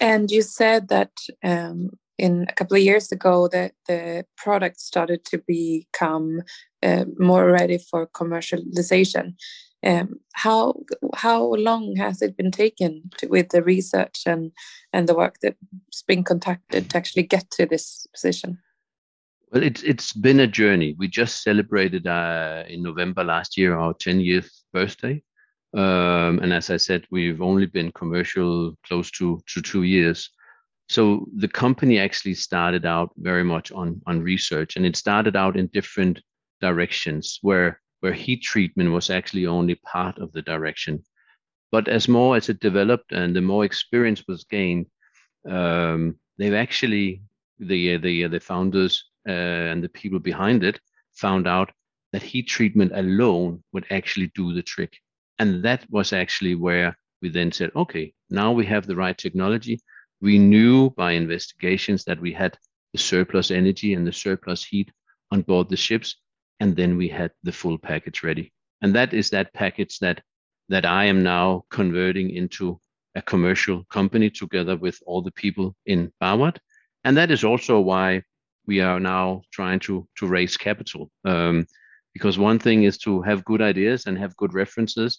And 0.00 0.30
you 0.30 0.42
said 0.42 0.88
that 0.88 1.12
um, 1.42 1.90
in 2.18 2.46
a 2.48 2.52
couple 2.52 2.76
of 2.76 2.82
years 2.82 3.10
ago 3.12 3.48
that 3.48 3.72
the 3.86 4.24
product 4.36 4.80
started 4.80 5.24
to 5.26 5.38
become 5.46 6.42
uh, 6.82 7.04
more 7.18 7.50
ready 7.50 7.78
for 7.78 8.06
commercialization. 8.06 9.34
Um, 9.84 10.14
how 10.32 10.74
how 11.14 11.54
long 11.56 11.96
has 11.96 12.22
it 12.22 12.36
been 12.38 12.50
taken 12.50 13.10
to, 13.18 13.26
with 13.26 13.50
the 13.50 13.62
research 13.62 14.22
and 14.26 14.52
and 14.92 15.06
the 15.06 15.14
work 15.14 15.36
that's 15.42 16.02
been 16.06 16.24
conducted 16.24 16.88
to 16.90 16.96
actually 16.96 17.24
get 17.24 17.50
to 17.52 17.66
this 17.66 18.06
position? 18.14 18.58
Well, 19.54 19.62
it's 19.62 19.84
it's 19.84 20.12
been 20.12 20.40
a 20.40 20.48
journey. 20.48 20.96
We 20.98 21.06
just 21.06 21.44
celebrated 21.44 22.08
uh, 22.08 22.64
in 22.66 22.82
November 22.82 23.22
last 23.22 23.56
year 23.56 23.78
our 23.78 23.94
10th 23.94 24.50
birthday, 24.72 25.22
um, 25.74 26.40
and 26.40 26.52
as 26.52 26.70
I 26.70 26.76
said, 26.76 27.04
we've 27.12 27.40
only 27.40 27.66
been 27.66 27.92
commercial 27.92 28.74
close 28.84 29.12
to 29.12 29.40
to 29.46 29.62
two 29.62 29.84
years. 29.84 30.28
So 30.88 31.28
the 31.36 31.46
company 31.46 32.00
actually 32.00 32.34
started 32.34 32.84
out 32.84 33.12
very 33.16 33.44
much 33.44 33.70
on 33.70 34.02
on 34.08 34.22
research, 34.22 34.74
and 34.74 34.84
it 34.84 34.96
started 34.96 35.36
out 35.36 35.56
in 35.56 35.68
different 35.68 36.20
directions 36.60 37.38
where 37.42 37.80
where 38.00 38.12
heat 38.12 38.42
treatment 38.42 38.90
was 38.90 39.08
actually 39.08 39.46
only 39.46 39.76
part 39.76 40.18
of 40.18 40.32
the 40.32 40.42
direction. 40.42 41.04
But 41.70 41.86
as 41.86 42.08
more 42.08 42.36
as 42.36 42.48
it 42.48 42.58
developed 42.58 43.12
and 43.12 43.36
the 43.36 43.40
more 43.40 43.64
experience 43.64 44.24
was 44.26 44.42
gained, 44.50 44.86
um, 45.48 46.18
they've 46.38 46.60
actually 46.66 47.22
the 47.60 47.98
the 47.98 48.26
the 48.26 48.40
founders 48.40 49.13
uh, 49.28 49.70
and 49.72 49.82
the 49.82 49.88
people 49.88 50.18
behind 50.18 50.64
it 50.64 50.80
found 51.14 51.46
out 51.46 51.70
that 52.12 52.22
heat 52.22 52.48
treatment 52.48 52.92
alone 52.94 53.62
would 53.72 53.86
actually 53.90 54.30
do 54.34 54.54
the 54.54 54.62
trick. 54.62 54.98
And 55.38 55.64
that 55.64 55.84
was 55.90 56.12
actually 56.12 56.54
where 56.54 56.96
we 57.22 57.28
then 57.28 57.50
said, 57.52 57.70
okay, 57.74 58.12
now 58.30 58.52
we 58.52 58.66
have 58.66 58.86
the 58.86 58.96
right 58.96 59.16
technology. 59.16 59.80
We 60.20 60.38
knew 60.38 60.90
by 60.90 61.12
investigations 61.12 62.04
that 62.04 62.20
we 62.20 62.32
had 62.32 62.56
the 62.92 62.98
surplus 62.98 63.50
energy 63.50 63.94
and 63.94 64.06
the 64.06 64.12
surplus 64.12 64.64
heat 64.64 64.90
on 65.32 65.42
board 65.42 65.68
the 65.68 65.76
ships, 65.76 66.16
and 66.60 66.76
then 66.76 66.96
we 66.96 67.08
had 67.08 67.32
the 67.42 67.52
full 67.52 67.78
package 67.78 68.22
ready. 68.22 68.52
And 68.80 68.94
that 68.94 69.12
is 69.12 69.30
that 69.30 69.52
package 69.52 69.98
that 69.98 70.22
that 70.68 70.86
I 70.86 71.04
am 71.04 71.22
now 71.22 71.64
converting 71.70 72.30
into 72.30 72.80
a 73.14 73.22
commercial 73.22 73.84
company 73.84 74.30
together 74.30 74.76
with 74.76 74.98
all 75.06 75.22
the 75.22 75.32
people 75.32 75.74
in 75.86 76.12
Bawat. 76.22 76.58
And 77.04 77.16
that 77.16 77.30
is 77.30 77.44
also 77.44 77.80
why 77.80 78.22
we 78.66 78.80
are 78.80 79.00
now 79.00 79.42
trying 79.52 79.80
to 79.80 80.06
to 80.18 80.26
raise 80.26 80.56
capital. 80.56 81.10
Um, 81.24 81.66
because 82.12 82.38
one 82.38 82.58
thing 82.58 82.84
is 82.84 82.96
to 82.98 83.22
have 83.22 83.44
good 83.44 83.60
ideas 83.60 84.06
and 84.06 84.16
have 84.16 84.36
good 84.36 84.54
references, 84.54 85.18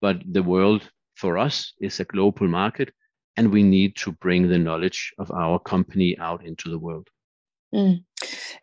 but 0.00 0.16
the 0.30 0.42
world 0.42 0.88
for 1.16 1.38
us 1.38 1.72
is 1.80 1.98
a 2.00 2.04
global 2.04 2.46
market, 2.46 2.92
and 3.36 3.52
we 3.52 3.62
need 3.62 3.96
to 3.96 4.12
bring 4.12 4.48
the 4.48 4.58
knowledge 4.58 5.12
of 5.18 5.30
our 5.32 5.58
company 5.58 6.16
out 6.18 6.46
into 6.46 6.70
the 6.70 6.78
world. 6.78 7.08
Mm. 7.74 8.04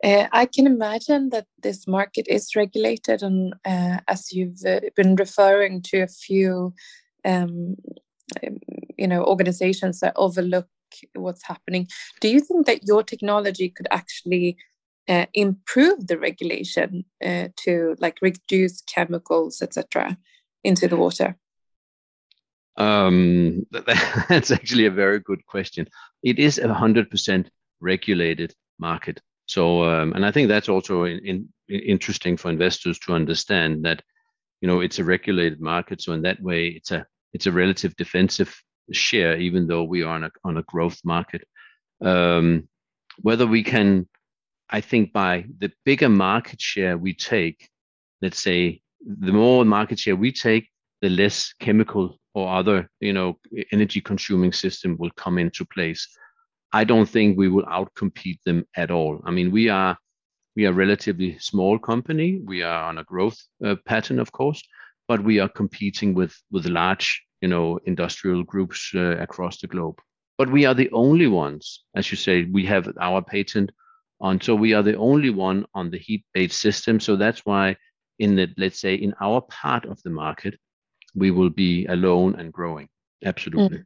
Uh, 0.04 0.28
I 0.32 0.46
can 0.46 0.66
imagine 0.66 1.30
that 1.30 1.46
this 1.62 1.88
market 1.88 2.26
is 2.28 2.56
regulated, 2.56 3.22
and 3.22 3.54
uh, 3.66 3.98
as 4.08 4.32
you've 4.32 4.64
uh, 4.66 4.80
been 4.96 5.16
referring 5.16 5.82
to 5.84 6.02
a 6.02 6.08
few, 6.08 6.74
um, 7.26 7.76
you 8.98 9.08
know, 9.08 9.24
organizations 9.26 10.00
that 10.00 10.14
overlook 10.16 10.68
what's 11.14 11.46
happening. 11.46 11.88
Do 12.22 12.30
you 12.30 12.40
think 12.40 12.66
that 12.66 12.88
your 12.88 13.04
technology 13.04 13.70
could 13.70 13.88
actually 13.92 14.58
uh, 15.08 15.26
improve 15.34 16.08
the 16.08 16.18
regulation 16.18 17.06
uh, 17.24 17.50
to 17.58 17.96
like 18.00 18.20
reduce 18.22 18.82
chemicals, 18.82 19.62
etc., 19.62 20.18
into 20.64 20.88
the 20.88 20.98
water? 20.98 21.38
Um, 22.78 23.66
that's 24.30 24.52
actually 24.52 24.86
a 24.86 24.92
very 24.92 25.20
good 25.20 25.46
question. 25.46 25.88
It 26.24 26.40
is 26.40 26.58
a 26.58 26.74
hundred 26.74 27.10
percent 27.10 27.50
regulated 27.80 28.54
market. 28.80 29.22
So, 29.46 29.84
um, 29.84 30.14
and 30.14 30.26
I 30.26 30.32
think 30.32 30.48
that's 30.48 30.70
also 30.70 31.04
in, 31.04 31.20
in, 31.20 31.50
interesting 31.68 32.38
for 32.38 32.50
investors 32.50 32.98
to 33.00 33.14
understand 33.14 33.84
that, 33.86 34.02
you 34.62 34.68
know, 34.68 34.80
it's 34.80 35.00
a 35.00 35.04
regulated 35.04 35.60
market. 35.60 36.02
So 36.02 36.14
in 36.14 36.22
that 36.22 36.42
way, 36.42 36.68
it's 36.68 36.92
a 36.92 37.06
it's 37.34 37.48
a 37.48 37.52
relative 37.52 37.96
defensive 37.96 38.56
share, 38.92 39.38
even 39.38 39.68
though 39.68 39.84
we 39.84 40.04
are 40.04 40.14
on 40.16 40.24
a 40.26 40.32
on 40.44 40.58
a 40.58 40.64
growth 40.64 41.00
market. 41.04 41.48
Um, 42.02 42.68
whether 43.22 43.46
we 43.46 43.64
can, 43.64 44.08
I 44.70 44.82
think, 44.82 45.14
by 45.14 45.46
the 45.60 45.72
bigger 45.86 46.10
market 46.10 46.60
share 46.60 46.98
we 46.98 47.14
take, 47.14 47.70
let's 48.22 48.42
say, 48.42 48.82
the 49.06 49.32
more 49.32 49.66
market 49.66 50.00
share 50.00 50.16
we 50.16 50.32
take, 50.32 50.70
the 51.02 51.10
less 51.10 51.54
chemical 51.60 52.20
or 52.34 52.54
other, 52.54 52.90
you 53.00 53.14
know, 53.14 53.38
energy 53.72 54.02
consuming 54.02 54.52
system 54.52 54.98
will 54.98 55.12
come 55.12 55.38
into 55.38 55.66
place. 55.66 56.08
I 56.72 56.84
don't 56.84 57.08
think 57.08 57.38
we 57.38 57.50
will 57.50 57.66
outcompete 57.66 58.40
them 58.46 58.66
at 58.76 58.90
all. 58.90 59.22
I 59.26 59.32
mean, 59.32 59.52
we 59.52 59.70
are 59.70 59.98
we 60.56 60.66
are 60.66 60.72
a 60.72 60.74
relatively 60.74 61.38
small 61.40 61.80
company. 61.80 62.40
We 62.44 62.64
are 62.64 62.84
on 62.86 62.98
a 62.98 63.04
growth 63.04 63.38
uh, 63.66 63.76
pattern, 63.86 64.20
of 64.20 64.32
course, 64.32 64.62
but 65.08 65.24
we 65.24 65.40
are 65.40 65.50
competing 65.50 66.14
with 66.14 66.36
with 66.52 66.66
large 66.66 67.24
you 67.44 67.50
know 67.50 67.78
industrial 67.86 68.42
groups 68.52 68.80
uh, 68.96 69.18
across 69.28 69.60
the 69.60 69.68
globe. 69.68 70.00
But 70.38 70.50
we 70.50 70.66
are 70.66 70.74
the 70.74 70.92
only 70.92 71.28
ones 71.28 71.84
as 72.00 72.10
you 72.10 72.18
say 72.26 72.36
we 72.46 72.66
have 72.74 72.86
our 73.08 73.22
patent 73.22 73.70
on 74.22 74.40
so 74.40 74.56
we 74.56 74.74
are 74.74 74.86
the 74.90 74.98
only 75.10 75.30
one 75.30 75.66
on 75.80 75.92
the 75.92 76.00
heat 76.00 76.24
based 76.34 76.60
system. 76.68 77.00
So 77.00 77.18
that's 77.18 77.42
why 77.50 77.76
in 78.18 78.36
the 78.38 78.48
let's 78.58 78.80
say 78.80 78.94
in 78.96 79.14
our 79.20 79.42
part 79.42 79.84
of 79.86 80.02
the 80.04 80.10
market 80.24 80.54
we 81.14 81.32
will 81.32 81.50
be 81.66 81.86
alone 81.98 82.36
and 82.40 82.54
growing. 82.54 82.88
Absolutely. 83.32 83.80
Mm. 83.80 83.86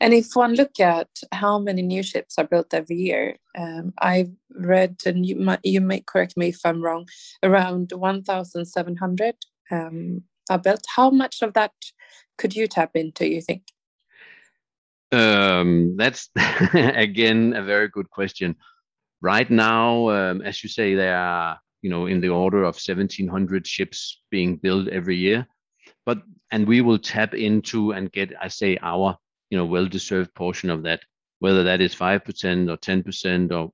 And 0.00 0.14
if 0.14 0.28
one 0.34 0.54
look 0.54 0.80
at 0.80 1.10
how 1.32 1.58
many 1.58 1.82
new 1.82 2.02
ships 2.02 2.38
are 2.38 2.46
built 2.52 2.72
every 2.72 2.96
year, 2.96 3.36
um, 3.58 3.92
I've 3.98 4.32
read, 4.50 4.96
and 5.04 5.26
you, 5.26 5.36
might, 5.36 5.60
you 5.62 5.80
may 5.80 6.00
correct 6.00 6.36
me 6.38 6.48
if 6.48 6.60
I'm 6.64 6.80
wrong, 6.82 7.06
around 7.42 7.92
1,700 7.92 9.34
um, 9.70 10.22
are 10.50 10.58
built. 10.58 10.84
How 10.96 11.10
much 11.10 11.42
of 11.42 11.54
that 11.54 11.72
could 12.38 12.54
you 12.54 12.66
tap 12.66 12.90
into, 12.94 13.28
you 13.28 13.40
think? 13.40 13.62
Um, 15.12 15.96
that's 15.96 16.30
again 16.74 17.54
a 17.54 17.62
very 17.62 17.88
good 17.88 18.10
question. 18.10 18.56
Right 19.20 19.48
now, 19.50 20.08
um, 20.08 20.42
as 20.42 20.62
you 20.62 20.68
say, 20.68 20.94
there 20.94 21.16
are 21.16 21.60
you 21.82 21.90
know 21.90 22.06
in 22.06 22.20
the 22.20 22.30
order 22.30 22.62
of 22.64 22.76
1,700 22.76 23.66
ships 23.66 24.20
being 24.30 24.56
built 24.56 24.88
every 24.88 25.16
year, 25.16 25.46
but 26.06 26.22
and 26.50 26.66
we 26.66 26.80
will 26.80 26.98
tap 26.98 27.34
into 27.34 27.92
and 27.92 28.10
get, 28.10 28.32
I 28.40 28.48
say, 28.48 28.78
our 28.82 29.18
you 29.50 29.58
know 29.58 29.66
well-deserved 29.66 30.34
portion 30.34 30.70
of 30.70 30.82
that, 30.84 31.00
whether 31.40 31.64
that 31.64 31.80
is 31.80 31.94
five 31.94 32.24
percent 32.24 32.70
or 32.70 32.78
ten 32.78 33.02
percent 33.02 33.52
or 33.52 33.72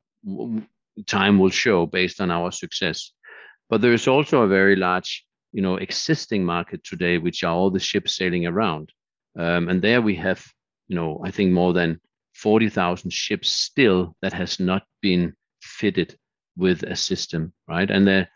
time 1.07 1.39
will 1.39 1.51
show 1.51 1.87
based 1.87 2.21
on 2.21 2.31
our 2.31 2.51
success. 2.51 3.13
But 3.71 3.81
there 3.81 3.93
is 3.93 4.09
also 4.09 4.43
a 4.43 4.49
very 4.49 4.75
large 4.75 5.25
you 5.52 5.62
know 5.62 5.76
existing 5.76 6.45
market 6.45 6.85
today, 6.85 7.19
which 7.19 7.45
are 7.45 7.55
all 7.55 7.71
the 7.71 7.81
ships 7.81 8.17
sailing 8.17 8.47
around, 8.47 8.93
um, 9.38 9.69
and 9.69 9.83
there 9.83 10.02
we 10.02 10.17
have 10.17 10.45
you 10.88 10.97
know 10.97 11.21
I 11.25 11.31
think 11.31 11.52
more 11.52 11.73
than 11.73 12.00
forty 12.35 12.69
thousand 12.69 13.12
ships 13.12 13.50
still 13.50 14.17
that 14.23 14.33
has 14.33 14.61
not 14.61 14.85
been 15.00 15.35
fitted 15.62 16.17
with 16.57 16.83
a 16.83 16.97
system, 16.97 17.52
right? 17.69 17.90
And 17.90 18.07
the 18.07 18.28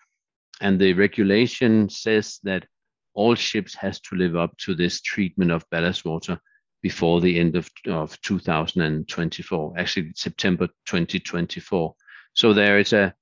and 0.61 0.81
the 0.81 0.93
regulation 0.95 1.89
says 1.89 2.39
that 2.45 2.67
all 3.15 3.35
ships 3.35 3.75
has 3.75 4.01
to 4.01 4.17
live 4.17 4.37
up 4.37 4.57
to 4.59 4.75
this 4.75 5.01
treatment 5.01 5.51
of 5.51 5.69
ballast 5.71 6.05
water 6.05 6.39
before 6.83 7.21
the 7.21 7.39
end 7.39 7.57
of, 7.57 7.71
of 7.87 8.21
2024 8.23 9.75
actually 9.77 10.11
september 10.15 10.67
2024 10.87 11.95
so 12.35 12.53
there 12.53 12.79
is 12.79 12.93
a 12.93 13.15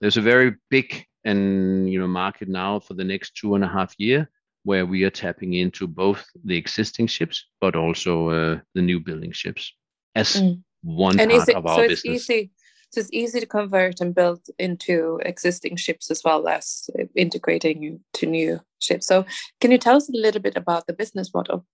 there's 0.00 0.16
a 0.16 0.22
very 0.22 0.54
big 0.68 1.04
and 1.26 1.90
you 1.90 1.98
know 2.00 2.06
market 2.06 2.48
now 2.48 2.80
for 2.80 2.94
the 2.94 3.04
next 3.04 3.36
two 3.36 3.54
and 3.56 3.64
a 3.64 3.68
half 3.68 3.92
year 3.98 4.30
where 4.62 4.86
we 4.86 5.04
are 5.04 5.10
tapping 5.10 5.52
into 5.54 5.86
both 5.86 6.24
the 6.44 6.56
existing 6.56 7.06
ships 7.06 7.46
but 7.60 7.76
also 7.76 8.30
uh, 8.30 8.58
the 8.74 8.82
new 8.82 8.98
building 8.98 9.32
ships 9.32 9.74
as 10.14 10.40
mm. 10.40 10.60
one 10.82 11.20
and 11.20 11.30
part 11.30 11.48
it, 11.48 11.56
of 11.56 11.66
our 11.66 11.76
so 11.76 11.88
business. 11.88 12.04
It's 12.04 12.30
easy, 12.30 12.50
So 12.90 13.00
it's 13.00 13.10
easy 13.12 13.40
to 13.40 13.46
convert 13.46 14.00
and 14.00 14.14
build 14.14 14.40
into 14.58 15.20
existing 15.24 15.76
ships 15.76 16.10
as 16.10 16.22
well 16.24 16.48
as 16.48 16.88
integrating 17.14 18.00
to 18.14 18.26
new 18.26 18.60
ships. 18.78 19.06
So 19.06 19.26
can 19.60 19.70
you 19.70 19.78
tell 19.78 19.96
us 19.96 20.08
a 20.08 20.16
little 20.16 20.40
bit 20.40 20.56
about 20.56 20.86
the 20.86 20.94
business 20.94 21.32
model? 21.34 21.66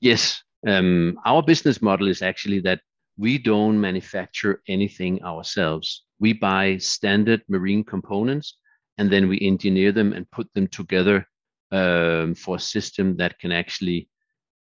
Yes. 0.00 0.42
Um, 0.66 1.18
our 1.26 1.42
business 1.42 1.82
model 1.82 2.08
is 2.08 2.22
actually 2.22 2.60
that 2.60 2.80
we 3.16 3.38
don't 3.38 3.80
manufacture 3.80 4.62
anything 4.68 5.22
ourselves. 5.22 6.03
We 6.20 6.32
buy 6.32 6.78
standard 6.78 7.42
marine 7.48 7.84
components 7.84 8.58
and 8.98 9.10
then 9.10 9.28
we 9.28 9.40
engineer 9.40 9.92
them 9.92 10.12
and 10.12 10.30
put 10.30 10.52
them 10.54 10.68
together 10.68 11.26
um, 11.72 12.34
for 12.34 12.56
a 12.56 12.60
system 12.60 13.16
that 13.16 13.38
can 13.38 13.52
actually 13.52 14.08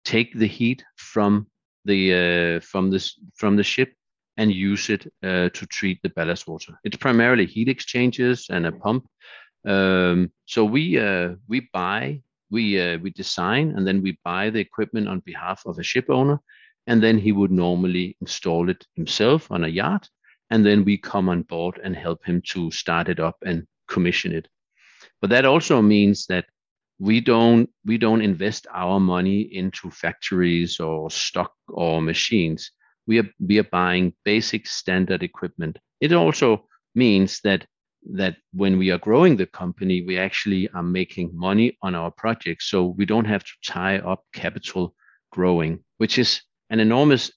take 0.05 0.37
the 0.37 0.47
heat 0.47 0.83
from 0.95 1.47
the 1.85 2.13
uh, 2.13 2.59
from 2.59 2.91
this 2.91 3.17
from 3.35 3.55
the 3.55 3.63
ship 3.63 3.93
and 4.37 4.53
use 4.53 4.89
it 4.89 5.05
uh, 5.23 5.49
to 5.49 5.65
treat 5.67 5.99
the 6.01 6.09
ballast 6.09 6.47
water. 6.47 6.79
It's 6.83 6.97
primarily 6.97 7.45
heat 7.45 7.67
exchangers 7.67 8.47
and 8.49 8.65
a 8.65 8.71
pump. 8.71 9.05
Um, 9.65 10.31
so 10.45 10.63
we 10.63 10.97
uh, 10.97 11.35
we 11.47 11.69
buy, 11.73 12.21
we 12.49 12.79
uh, 12.79 12.97
we 12.99 13.11
design, 13.11 13.73
and 13.75 13.85
then 13.85 14.01
we 14.01 14.17
buy 14.23 14.49
the 14.49 14.59
equipment 14.59 15.07
on 15.07 15.21
behalf 15.25 15.63
of 15.65 15.77
a 15.77 15.83
ship 15.83 16.05
owner, 16.09 16.39
and 16.87 17.03
then 17.03 17.17
he 17.17 17.31
would 17.31 17.51
normally 17.51 18.17
install 18.21 18.69
it 18.69 18.85
himself 18.95 19.51
on 19.51 19.63
a 19.63 19.67
yacht, 19.67 20.09
and 20.49 20.65
then 20.65 20.83
we 20.83 20.97
come 20.97 21.29
on 21.29 21.43
board 21.43 21.79
and 21.83 21.95
help 21.95 22.25
him 22.25 22.41
to 22.49 22.71
start 22.71 23.09
it 23.09 23.19
up 23.19 23.37
and 23.45 23.67
commission 23.87 24.33
it. 24.33 24.47
But 25.21 25.29
that 25.31 25.45
also 25.45 25.81
means 25.81 26.25
that 26.27 26.45
we 26.99 27.21
don't 27.21 27.69
we 27.85 27.97
don't 27.97 28.21
invest 28.21 28.67
our 28.73 28.99
money 28.99 29.41
into 29.41 29.89
factories 29.89 30.79
or 30.79 31.09
stock 31.09 31.53
or 31.69 32.01
machines. 32.01 32.71
We 33.07 33.19
are 33.19 33.29
we 33.39 33.59
are 33.59 33.69
buying 33.71 34.13
basic 34.25 34.67
standard 34.67 35.23
equipment. 35.23 35.77
It 36.01 36.13
also 36.13 36.67
means 36.95 37.39
that 37.43 37.65
that 38.13 38.37
when 38.53 38.77
we 38.77 38.91
are 38.91 38.97
growing 38.97 39.37
the 39.37 39.45
company 39.45 40.01
we 40.01 40.17
actually 40.17 40.69
are 40.69 40.83
making 40.83 41.31
money 41.33 41.77
on 41.81 41.95
our 41.95 42.11
projects. 42.11 42.69
So 42.69 42.87
we 42.97 43.05
don't 43.05 43.25
have 43.25 43.43
to 43.43 43.53
tie 43.65 43.99
up 43.99 44.23
capital 44.33 44.93
growing 45.31 45.83
which 45.97 46.17
is 46.17 46.41
an 46.69 46.79
enormous 46.79 47.31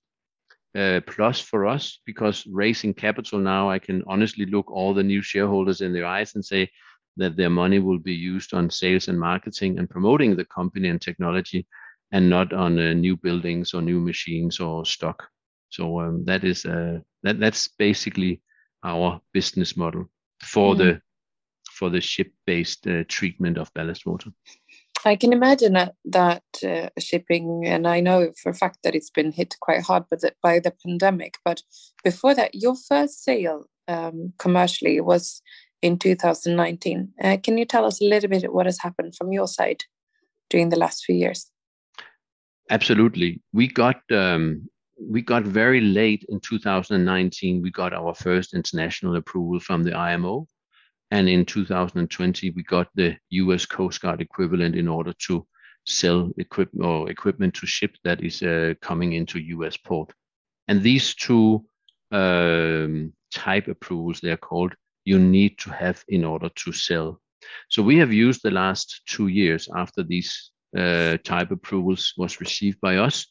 plus 1.06 1.40
for 1.40 1.66
us 1.66 2.00
because 2.06 2.46
raising 2.46 2.94
capital 2.94 3.38
now 3.38 3.68
i 3.70 3.78
can 3.78 4.02
honestly 4.06 4.46
look 4.46 4.70
all 4.70 4.94
the 4.94 5.02
new 5.02 5.20
shareholders 5.20 5.80
in 5.80 5.92
their 5.92 6.06
eyes 6.06 6.34
and 6.34 6.44
say 6.44 6.68
that 7.16 7.36
their 7.36 7.50
money 7.50 7.78
will 7.78 7.98
be 7.98 8.14
used 8.14 8.54
on 8.54 8.70
sales 8.70 9.08
and 9.08 9.18
marketing 9.18 9.78
and 9.78 9.90
promoting 9.90 10.34
the 10.34 10.44
company 10.46 10.88
and 10.88 11.00
technology 11.00 11.66
and 12.12 12.28
not 12.28 12.52
on 12.52 12.78
uh, 12.78 12.92
new 12.92 13.16
buildings 13.16 13.74
or 13.74 13.82
new 13.82 14.00
machines 14.00 14.60
or 14.60 14.84
stock. 14.84 15.28
So 15.70 16.00
um, 16.00 16.24
that 16.26 16.44
is 16.44 16.64
uh, 16.64 17.00
that 17.22 17.40
that's 17.40 17.68
basically 17.68 18.42
our 18.84 19.20
business 19.32 19.76
model 19.76 20.10
for 20.42 20.74
mm. 20.74 20.78
the 20.78 21.00
for 21.70 21.88
the 21.88 22.00
ship-based 22.00 22.86
uh, 22.86 23.04
treatment 23.08 23.58
of 23.58 23.72
ballast 23.74 24.06
water. 24.06 24.30
I 25.06 25.16
can 25.16 25.32
imagine 25.32 25.72
that, 25.72 25.94
that 26.04 26.42
uh, 26.64 26.88
shipping, 26.98 27.66
and 27.66 27.86
I 27.86 28.00
know 28.00 28.32
for 28.42 28.50
a 28.50 28.54
fact 28.54 28.78
that 28.84 28.94
it's 28.94 29.10
been 29.10 29.32
hit 29.32 29.56
quite 29.60 29.82
hard 29.82 30.04
by 30.10 30.16
the, 30.20 30.32
by 30.42 30.58
the 30.60 30.72
pandemic. 30.84 31.38
But 31.44 31.62
before 32.04 32.34
that, 32.34 32.54
your 32.54 32.76
first 32.76 33.24
sale 33.24 33.64
um, 33.88 34.32
commercially 34.38 35.00
was 35.00 35.42
in 35.82 35.98
2019. 35.98 37.12
Uh, 37.22 37.36
can 37.42 37.58
you 37.58 37.64
tell 37.64 37.84
us 37.84 38.00
a 38.00 38.04
little 38.04 38.30
bit 38.30 38.52
what 38.52 38.66
has 38.66 38.78
happened 38.80 39.14
from 39.16 39.32
your 39.32 39.48
side 39.48 39.82
during 40.48 40.68
the 40.68 40.78
last 40.78 41.04
few 41.04 41.16
years? 41.16 41.50
Absolutely. 42.70 43.42
We 43.52 43.66
got 43.66 44.00
um, 44.10 44.68
we 45.10 45.20
got 45.20 45.42
very 45.42 45.80
late 45.80 46.24
in 46.28 46.40
2019. 46.40 47.60
We 47.60 47.70
got 47.70 47.92
our 47.92 48.14
first 48.14 48.54
international 48.54 49.16
approval 49.16 49.58
from 49.58 49.82
the 49.82 49.94
IMO, 49.94 50.46
and 51.12 51.28
in 51.28 51.44
2020 51.44 52.50
we 52.50 52.62
got 52.62 52.88
the 52.94 53.14
U.S. 53.30 53.66
Coast 53.66 54.00
Guard 54.00 54.22
equivalent 54.22 54.74
in 54.74 54.88
order 54.88 55.12
to 55.26 55.46
sell 55.86 56.30
equipment 56.38 56.86
or 56.86 57.10
equipment 57.10 57.52
to 57.54 57.66
ships 57.66 57.98
that 58.02 58.22
is 58.24 58.42
uh, 58.42 58.72
coming 58.80 59.12
into 59.12 59.38
U.S. 59.38 59.76
port. 59.76 60.10
And 60.68 60.82
these 60.82 61.14
two 61.14 61.66
um, 62.12 63.12
type 63.30 63.68
approvals, 63.68 64.20
they 64.20 64.30
are 64.30 64.38
called 64.38 64.72
you 65.04 65.18
need 65.18 65.58
to 65.58 65.70
have 65.70 66.02
in 66.08 66.24
order 66.24 66.48
to 66.48 66.72
sell. 66.72 67.20
So 67.68 67.82
we 67.82 67.98
have 67.98 68.12
used 68.12 68.40
the 68.42 68.50
last 68.50 69.02
two 69.06 69.26
years 69.26 69.68
after 69.76 70.02
these 70.02 70.50
uh, 70.76 71.18
type 71.24 71.50
approvals 71.50 72.14
was 72.16 72.40
received 72.40 72.80
by 72.80 72.96
us 72.96 73.26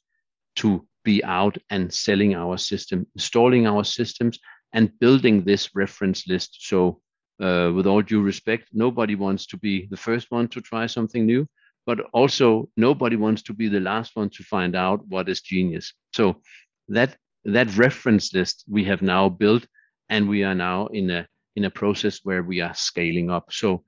to 0.58 0.86
be 1.04 1.24
out 1.24 1.58
and 1.72 1.91
selling 1.91 2.36
our 2.36 2.58
system, 2.58 3.08
installing 3.15 3.65
our 3.65 3.84
systems, 3.84 4.38
and 4.74 4.91
building 5.00 5.44
this 5.44 5.70
reference 5.74 6.28
list. 6.28 6.58
So, 6.60 7.02
uh, 7.41 7.71
with 7.75 7.88
all 7.88 8.01
due 8.01 8.21
respect, 8.21 8.69
nobody 8.71 9.15
wants 9.15 9.45
to 9.47 9.58
be 9.58 9.88
the 9.89 9.97
first 9.97 10.32
one 10.32 10.47
to 10.49 10.62
try 10.62 10.86
something 10.86 11.25
new, 11.25 11.47
but 11.86 11.99
also 12.13 12.69
nobody 12.77 13.15
wants 13.15 13.41
to 13.43 13.54
be 13.54 13.67
the 13.67 13.80
last 13.80 14.15
one 14.15 14.30
to 14.30 14.43
find 14.43 14.75
out 14.75 15.06
what 15.08 15.27
is 15.27 15.41
genius. 15.41 15.93
So 16.13 16.41
that 16.89 17.17
that 17.45 17.75
reference 17.77 18.34
list 18.34 18.63
we 18.69 18.84
have 18.86 19.01
now 19.01 19.30
built, 19.30 19.65
and 20.10 20.30
we 20.30 20.43
are 20.43 20.56
now 20.56 20.88
in 20.88 21.10
a 21.10 21.27
in 21.56 21.65
a 21.65 21.71
process 21.71 22.19
where 22.23 22.43
we 22.43 22.62
are 22.62 22.73
scaling 22.73 23.30
up. 23.32 23.51
So 23.51 23.84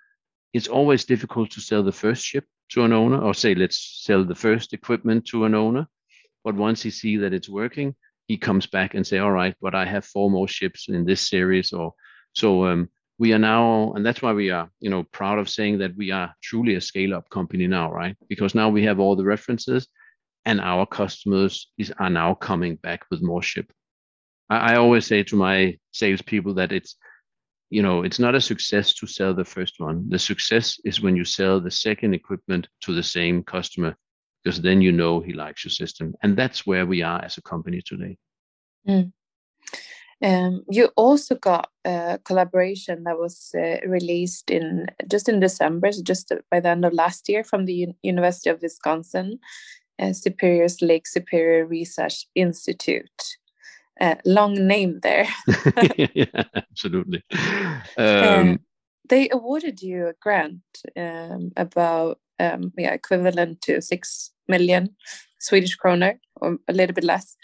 it's 0.53 0.67
always 0.67 1.05
difficult 1.05 1.51
to 1.51 1.61
sell 1.61 1.83
the 1.83 1.91
first 1.91 2.23
ship 2.25 2.45
to 2.69 2.83
an 2.83 2.93
owner 2.93 3.21
or 3.21 3.33
say, 3.33 3.55
let's 3.55 4.01
sell 4.03 4.23
the 4.23 4.35
first 4.35 4.73
equipment 4.73 5.25
to 5.27 5.45
an 5.45 5.55
owner. 5.55 5.87
But 6.43 6.55
once 6.55 6.81
he 6.81 6.89
see 6.89 7.17
that 7.17 7.33
it's 7.33 7.49
working, 7.49 7.95
he 8.27 8.37
comes 8.37 8.67
back 8.67 8.95
and 8.95 9.05
say, 9.05 9.19
all 9.19 9.31
right, 9.31 9.55
but 9.61 9.75
I 9.75 9.85
have 9.85 10.05
four 10.05 10.29
more 10.29 10.47
ships 10.47 10.89
in 10.89 11.05
this 11.05 11.29
series. 11.29 11.71
Or 11.73 11.93
so 12.33 12.65
um, 12.65 12.89
we 13.19 13.33
are 13.33 13.39
now, 13.39 13.93
and 13.93 14.05
that's 14.05 14.21
why 14.21 14.33
we 14.33 14.49
are, 14.49 14.69
you 14.79 14.89
know, 14.89 15.03
proud 15.03 15.39
of 15.39 15.49
saying 15.49 15.79
that 15.79 15.95
we 15.95 16.11
are 16.11 16.33
truly 16.41 16.75
a 16.75 16.81
scale 16.81 17.13
up 17.13 17.29
company 17.29 17.67
now, 17.67 17.91
right? 17.91 18.15
Because 18.27 18.55
now 18.55 18.69
we 18.69 18.83
have 18.83 18.99
all 18.99 19.15
the 19.15 19.23
references 19.23 19.87
and 20.45 20.59
our 20.59 20.85
customers 20.85 21.71
is, 21.77 21.91
are 21.99 22.09
now 22.09 22.33
coming 22.33 22.75
back 22.75 23.05
with 23.09 23.21
more 23.21 23.41
ship. 23.41 23.71
I, 24.49 24.73
I 24.73 24.75
always 24.77 25.05
say 25.05 25.23
to 25.23 25.35
my 25.35 25.77
salespeople 25.91 26.55
that 26.55 26.71
it's 26.71 26.95
you 27.73 27.81
know, 27.81 28.03
it's 28.03 28.19
not 28.19 28.35
a 28.35 28.41
success 28.41 28.93
to 28.93 29.07
sell 29.07 29.33
the 29.33 29.43
first 29.43 29.79
one. 29.79 30.07
The 30.07 30.19
success 30.19 30.79
is 30.85 31.01
when 31.01 31.15
you 31.15 31.25
sell 31.25 31.59
the 31.59 31.71
second 31.71 32.13
equipment 32.13 32.67
to 32.81 32.93
the 32.93 33.01
same 33.01 33.41
customer, 33.41 33.95
because 34.43 34.61
then 34.61 34.79
you 34.79 34.91
know 34.91 35.21
he 35.21 35.33
likes 35.33 35.65
your 35.65 35.71
system. 35.71 36.13
And 36.21 36.37
that's 36.37 36.67
where 36.67 36.85
we 36.85 37.01
are 37.01 37.25
as 37.25 37.39
a 37.39 37.41
company 37.41 37.81
today. 37.83 38.17
Mm. 38.87 39.11
Um, 40.23 40.63
you 40.69 40.89
also 40.95 41.35
got 41.35 41.69
a 41.85 42.19
collaboration 42.23 43.03
that 43.03 43.19
was 43.19 43.53
uh, 43.55 43.85
released 43.85 44.49
in 44.49 44.87
just 45.11 45.27
in 45.27 45.39
December, 45.39 45.91
so 45.91 46.01
just 46.01 46.31
by 46.49 46.59
the 46.59 46.69
end 46.69 46.85
of 46.85 46.93
last 46.93 47.27
year, 47.27 47.43
from 47.43 47.65
the 47.65 47.73
U 47.73 47.93
University 48.03 48.49
of 48.49 48.61
Wisconsin, 48.61 49.39
uh, 49.99 50.13
Superior's 50.13 50.81
Lake 50.81 51.07
Superior 51.07 51.65
Research 51.65 52.25
Institute 52.35 53.37
uh, 54.01 54.15
long 54.25 54.55
name 54.67 54.99
there. 55.01 55.27
yeah, 55.97 56.43
absolutely. 56.55 57.23
Um, 57.97 58.53
uh, 58.53 58.55
they 59.09 59.29
awarded 59.29 59.81
you 59.81 60.07
a 60.07 60.13
grant 60.21 60.61
um, 60.97 61.51
about 61.57 62.19
um, 62.39 62.71
yeah 62.77 62.93
equivalent 62.93 63.61
to 63.61 63.81
six 63.81 64.31
million 64.47 64.95
Swedish 65.39 65.75
kroner 65.75 66.19
or 66.35 66.57
a 66.67 66.73
little 66.73 66.93
bit 66.93 67.03
less. 67.03 67.35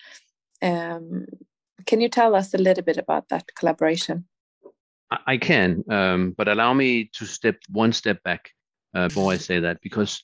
Um, 0.62 1.26
can 1.86 2.02
you 2.02 2.10
tell 2.10 2.36
us 2.36 2.54
a 2.54 2.58
little 2.58 2.84
bit 2.84 2.98
about 2.98 3.30
that 3.30 3.46
collaboration? 3.56 4.26
I 5.26 5.38
can, 5.38 5.84
um, 5.90 6.36
but 6.38 6.48
allow 6.48 6.74
me 6.74 7.10
to 7.14 7.26
step 7.26 7.58
one 7.72 7.94
step 7.94 8.22
back 8.24 8.52
uh, 8.94 9.08
before 9.08 9.32
I 9.32 9.38
say 9.38 9.60
that 9.60 9.82
because 9.82 10.24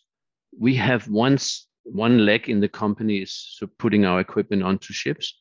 we 0.57 0.75
have 0.75 1.07
once 1.07 1.67
one 1.83 2.25
leg 2.25 2.49
in 2.49 2.59
the 2.59 2.69
company 2.69 3.17
is 3.17 3.59
putting 3.79 4.05
our 4.05 4.19
equipment 4.19 4.63
onto 4.63 4.93
ships, 4.93 5.37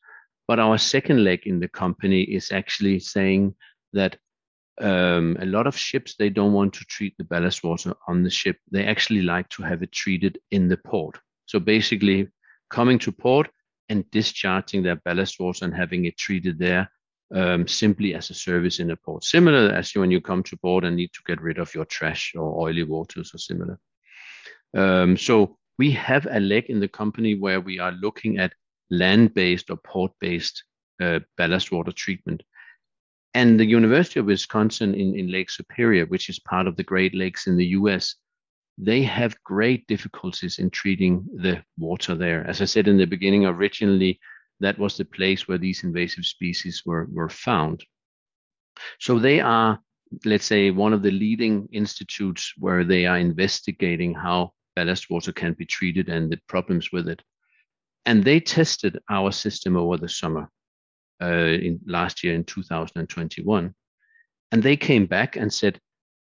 but 0.47 0.59
our 0.59 0.77
second 0.77 1.23
leg 1.23 1.41
in 1.45 1.59
the 1.59 1.67
company 1.67 2.23
is 2.23 2.51
actually 2.51 2.99
saying 2.99 3.53
that 3.93 4.17
um, 4.81 5.37
a 5.39 5.45
lot 5.45 5.67
of 5.67 5.77
ships 5.77 6.15
they 6.15 6.29
don't 6.29 6.53
want 6.53 6.73
to 6.73 6.85
treat 6.85 7.15
the 7.17 7.23
ballast 7.23 7.63
water 7.63 7.93
on 8.07 8.23
the 8.23 8.29
ship. 8.29 8.57
They 8.71 8.85
actually 8.85 9.21
like 9.21 9.47
to 9.49 9.63
have 9.63 9.83
it 9.83 9.91
treated 9.91 10.39
in 10.51 10.67
the 10.67 10.77
port. 10.77 11.19
So 11.45 11.59
basically, 11.59 12.27
coming 12.69 12.99
to 12.99 13.11
port 13.11 13.49
and 13.89 14.09
discharging 14.11 14.83
their 14.83 14.95
ballast 14.97 15.39
water 15.39 15.65
and 15.65 15.73
having 15.73 16.05
it 16.05 16.17
treated 16.17 16.57
there 16.59 16.89
um, 17.33 17.67
simply 17.67 18.13
as 18.13 18.29
a 18.29 18.33
service 18.33 18.79
in 18.79 18.91
a 18.91 18.95
port. 18.95 19.23
Similar 19.23 19.71
as 19.71 19.91
when 19.93 20.11
you 20.11 20.21
come 20.21 20.43
to 20.43 20.57
port 20.57 20.83
and 20.85 20.95
need 20.95 21.11
to 21.13 21.21
get 21.25 21.41
rid 21.41 21.57
of 21.57 21.73
your 21.73 21.85
trash 21.85 22.33
or 22.35 22.61
oily 22.61 22.83
waters 22.83 23.33
or 23.33 23.37
similar. 23.37 23.79
Um, 24.75 25.17
so 25.17 25.57
we 25.77 25.91
have 25.91 26.27
a 26.29 26.39
leg 26.39 26.65
in 26.69 26.79
the 26.79 26.87
company 26.87 27.35
where 27.35 27.61
we 27.61 27.79
are 27.79 27.91
looking 27.93 28.37
at 28.37 28.53
land-based 28.89 29.69
or 29.69 29.77
port-based 29.77 30.63
uh, 31.01 31.19
ballast 31.37 31.71
water 31.71 31.91
treatment. 31.91 32.43
And 33.33 33.59
the 33.59 33.65
University 33.65 34.19
of 34.19 34.27
Wisconsin 34.27 34.93
in, 34.93 35.17
in 35.17 35.31
Lake 35.31 35.49
Superior, 35.49 36.05
which 36.05 36.29
is 36.29 36.39
part 36.39 36.67
of 36.67 36.77
the 36.77 36.83
Great 36.83 37.13
Lakes 37.13 37.47
in 37.47 37.57
the 37.57 37.65
US, 37.67 38.15
they 38.77 39.03
have 39.03 39.41
great 39.43 39.87
difficulties 39.87 40.59
in 40.59 40.69
treating 40.69 41.25
the 41.35 41.63
water 41.77 42.15
there. 42.15 42.45
As 42.45 42.61
I 42.61 42.65
said 42.65 42.87
in 42.87 42.97
the 42.97 43.05
beginning, 43.05 43.45
originally 43.45 44.19
that 44.59 44.77
was 44.77 44.97
the 44.97 45.05
place 45.05 45.47
where 45.47 45.57
these 45.57 45.83
invasive 45.83 46.25
species 46.25 46.83
were, 46.85 47.07
were 47.11 47.29
found. 47.29 47.83
So 48.99 49.19
they 49.19 49.39
are, 49.39 49.79
let's 50.25 50.45
say, 50.45 50.71
one 50.71 50.93
of 50.93 51.01
the 51.01 51.11
leading 51.11 51.67
institutes 51.71 52.53
where 52.57 52.83
they 52.83 53.05
are 53.05 53.17
investigating 53.17 54.13
how 54.13 54.53
ballast 54.75 55.09
water 55.09 55.31
can 55.31 55.53
be 55.53 55.65
treated 55.65 56.09
and 56.09 56.29
the 56.29 56.39
problems 56.47 56.91
with 56.91 57.07
it. 57.07 57.21
And 58.05 58.23
they 58.23 58.39
tested 58.39 58.99
our 59.09 59.31
system 59.31 59.77
over 59.77 59.97
the 59.97 60.09
summer 60.09 60.49
uh, 61.21 61.27
in 61.27 61.79
last 61.87 62.23
year 62.23 62.35
in 62.35 62.43
2021. 62.43 63.73
And 64.51 64.63
they 64.63 64.77
came 64.77 65.05
back 65.05 65.37
and 65.37 65.51
said, 65.51 65.79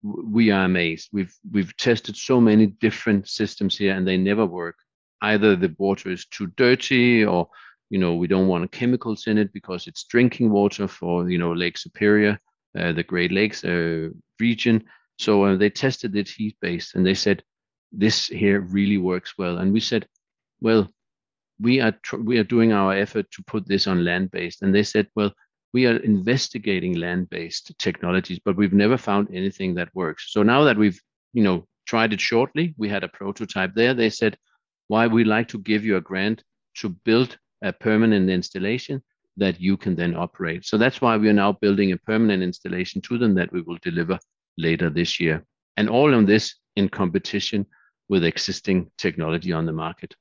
we 0.03 0.51
are 0.51 0.65
amazed. 0.65 1.09
We've 1.13 1.35
we've 1.51 1.77
tested 1.77 2.17
so 2.17 2.41
many 2.41 2.67
different 2.67 3.29
systems 3.29 3.77
here 3.77 3.95
and 3.95 4.07
they 4.07 4.17
never 4.17 4.47
work. 4.47 4.77
Either 5.23 5.57
the 5.57 5.75
water 5.79 6.11
is 6.11 6.27
too 6.27 6.47
dirty 6.57 7.25
or 7.25 7.49
you 7.91 7.99
know 7.99 8.15
we 8.15 8.29
don't 8.29 8.49
want 8.49 8.71
chemicals 8.71 9.27
in 9.27 9.39
it 9.39 9.53
because 9.53 9.87
it's 9.87 10.05
drinking 10.05 10.51
water 10.51 10.87
for 10.87 11.29
you 11.29 11.39
know 11.39 11.53
Lake 11.53 11.79
Superior, 11.79 12.39
uh, 12.79 12.93
the 12.93 13.03
Great 13.03 13.33
Lakes 13.33 13.65
uh, 13.65 14.09
region. 14.39 14.85
So 15.19 15.45
uh, 15.45 15.57
they 15.57 15.71
tested 15.71 16.15
it 16.15 16.29
heat 16.29 16.57
based 16.61 16.95
and 16.95 17.05
they 17.05 17.15
said 17.15 17.43
this 17.93 18.27
here 18.27 18.61
really 18.61 18.99
works 18.99 19.37
well. 19.39 19.59
And 19.59 19.73
we 19.73 19.81
said, 19.81 20.07
well, 20.61 20.89
we 21.61 21.81
are 21.81 21.95
we 22.19 22.39
are 22.39 22.45
doing 22.45 22.73
our 22.73 22.93
effort 22.93 23.31
to 23.33 23.43
put 23.45 23.67
this 23.67 23.87
on 23.87 24.05
land 24.05 24.31
based. 24.31 24.63
And 24.63 24.75
they 24.75 24.83
said, 24.83 25.09
well, 25.17 25.33
we 25.73 25.87
are 25.87 25.97
investigating 25.97 26.95
land-based 26.95 27.79
technologies, 27.79 28.41
but 28.45 28.57
we've 28.57 28.73
never 28.73 28.97
found 28.97 29.29
anything 29.33 29.75
that 29.75 29.95
works. 29.95 30.33
So 30.33 30.43
now 30.43 30.65
that 30.65 30.79
we've, 30.79 31.01
you 31.33 31.43
know, 31.43 31.67
tried 31.87 32.13
it 32.13 32.21
shortly, 32.21 32.75
we 32.77 32.89
had 32.89 33.05
a 33.05 33.09
prototype 33.09 33.75
there. 33.75 33.95
They 33.95 34.11
said, 34.11 34.37
why 34.89 35.07
we 35.07 35.25
like 35.25 35.49
to 35.49 35.59
give 35.59 35.85
you 35.85 35.97
a 35.97 36.01
grant 36.01 36.43
to 36.79 36.89
build 36.89 37.37
a 37.63 37.73
permanent 37.73 38.31
installation 38.31 39.03
that 39.37 39.61
you 39.61 39.77
can 39.77 39.95
then 39.95 40.17
operate. 40.17 40.65
So 40.65 40.79
that's 40.79 41.01
why 41.01 41.17
we 41.17 41.29
are 41.29 41.35
now 41.35 41.53
building 41.53 41.93
a 41.93 41.97
permanent 41.97 42.43
installation 42.43 43.01
to 43.03 43.19
them 43.19 43.35
that 43.35 43.53
we 43.53 43.61
will 43.61 43.79
deliver 43.83 44.19
later 44.57 44.91
this 44.91 45.21
year. 45.21 45.45
And 45.77 45.89
all 45.89 46.13
of 46.13 46.27
this 46.27 46.57
in 46.77 46.89
competition 46.89 47.67
with 48.09 48.25
existing 48.25 48.91
technology 48.99 49.53
on 49.53 49.67
the 49.67 49.73
market. 49.73 50.15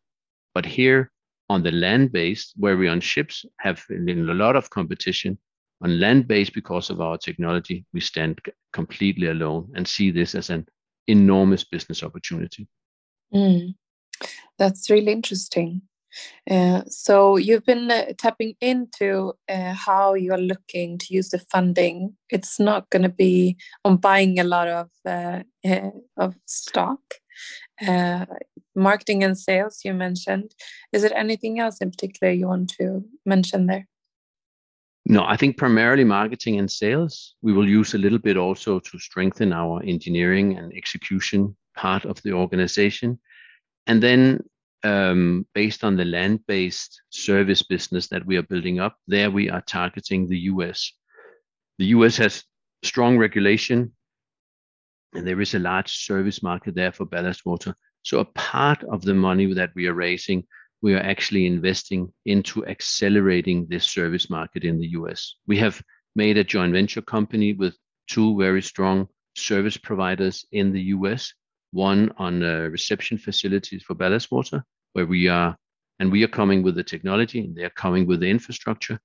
But 0.53 0.65
here 0.65 1.12
on 1.49 1.63
the 1.63 1.71
land 1.71 2.12
based, 2.12 2.53
where 2.57 2.77
we 2.77 2.88
on 2.88 2.99
ships 2.99 3.45
have 3.60 3.83
a 3.89 4.13
lot 4.13 4.55
of 4.55 4.69
competition. 4.69 5.38
On 5.81 5.99
land 5.99 6.27
based, 6.27 6.53
because 6.53 6.89
of 6.89 7.01
our 7.01 7.17
technology, 7.17 7.86
we 7.93 7.99
stand 7.99 8.41
completely 8.73 9.27
alone 9.27 9.71
and 9.75 9.88
see 9.88 10.12
this 10.12 10.33
as 10.33 10.49
an 10.49 10.67
enormous 11.07 11.63
business 11.63 12.03
opportunity. 12.03 12.67
Mm. 13.33 13.75
That's 14.57 14.89
really 14.89 15.12
interesting. 15.12 15.83
Uh, 16.49 16.81
so 16.88 17.38
you've 17.38 17.65
been 17.65 17.91
uh, 17.91 18.05
tapping 18.17 18.55
into 18.62 19.33
uh, 19.49 19.73
how 19.73 20.13
you 20.13 20.33
are 20.33 20.39
looking 20.39 20.97
to 20.97 21.13
use 21.13 21.29
the 21.29 21.39
funding. 21.39 22.15
It's 22.29 22.60
not 22.60 22.89
going 22.89 23.03
to 23.03 23.10
be 23.10 23.57
on 23.86 23.97
buying 23.97 24.39
a 24.39 24.43
lot 24.43 24.67
of 24.67 24.89
uh, 25.05 25.43
of 26.17 26.36
stock. 26.45 26.99
Uh, 27.86 28.26
marketing 28.76 29.23
and 29.23 29.38
sales 29.38 29.82
you 29.84 29.93
mentioned. 29.93 30.54
Is 30.93 31.04
it 31.04 31.12
anything 31.15 31.60
else 31.60 31.78
in 31.80 31.91
particular 31.91 32.32
you 32.32 32.47
want 32.47 32.69
to 32.80 33.04
mention 33.26 33.67
there? 33.67 33.88
No, 35.10 35.23
I 35.23 35.38
think 35.38 35.58
primarily 35.58 36.04
marketing 36.04 36.60
and 36.60 36.69
sales. 36.69 37.36
We 37.41 37.54
will 37.54 37.67
use 37.67 37.93
a 37.93 37.97
little 37.97 38.19
bit 38.19 38.36
also 38.36 38.80
to 38.80 39.00
strengthen 39.00 39.54
our 39.54 39.82
engineering 39.84 40.58
and 40.58 40.73
execution 40.76 41.56
part 41.76 42.04
of 42.04 42.21
the 42.23 42.34
organization. 42.34 43.19
And 43.86 44.04
then 44.04 44.43
um, 44.84 45.47
based 45.54 45.86
on 45.86 45.95
the 45.95 46.04
land-based 46.04 47.02
service 47.10 47.63
business 47.63 48.08
that 48.08 48.26
we 48.26 48.36
are 48.36 48.43
building 48.43 48.80
up, 48.80 48.97
there 49.08 49.32
we 49.32 49.50
are 49.50 49.62
targeting 49.62 50.28
the 50.28 50.39
US. 50.52 50.91
The 51.78 51.86
US 51.86 52.17
has 52.17 52.43
strong 52.84 53.17
regulation 53.17 53.93
and 55.17 55.27
there 55.27 55.41
is 55.41 55.56
a 55.56 55.60
large 55.60 55.91
service 56.06 56.43
market 56.43 56.75
there 56.75 56.91
for 56.91 57.06
ballast 57.06 57.45
water. 57.45 57.75
So 58.03 58.19
a 58.19 58.25
part 58.25 58.84
of 58.84 59.01
the 59.01 59.15
money 59.15 59.51
that 59.53 59.71
we 59.75 59.88
are 59.88 59.93
raising, 59.93 60.43
we 60.84 60.93
are 60.93 60.99
actually 60.99 61.47
investing 61.47 62.13
into 62.25 62.65
accelerating 62.67 63.65
this 63.67 63.86
service 63.86 64.30
market 64.30 64.63
in 64.63 64.77
the 64.77 64.89
US. 64.89 65.34
We 65.47 65.58
have 65.58 65.82
made 66.15 66.38
a 66.38 66.43
joint 66.43 66.73
venture 66.73 67.01
company 67.01 67.53
with 67.53 67.75
two 68.08 68.38
very 68.38 68.62
strong 68.62 69.08
service 69.36 69.75
providers 69.75 70.45
in 70.51 70.71
the 70.71 70.82
US, 70.95 71.34
one 71.71 72.12
on 72.17 72.43
uh, 72.43 72.69
reception 72.71 73.17
facilities 73.17 73.84
for 73.84 73.95
ballast 73.95 74.32
water, 74.32 74.63
where 74.93 75.08
we 75.08 75.27
are, 75.27 75.58
and 75.99 76.12
we 76.12 76.23
are 76.23 76.30
coming 76.39 76.62
with 76.62 76.75
the 76.75 76.84
technology, 76.84 77.39
and 77.39 77.56
they're 77.56 77.71
coming 77.71 78.06
with 78.06 78.19
the 78.19 78.30
infrastructure. 78.30 78.99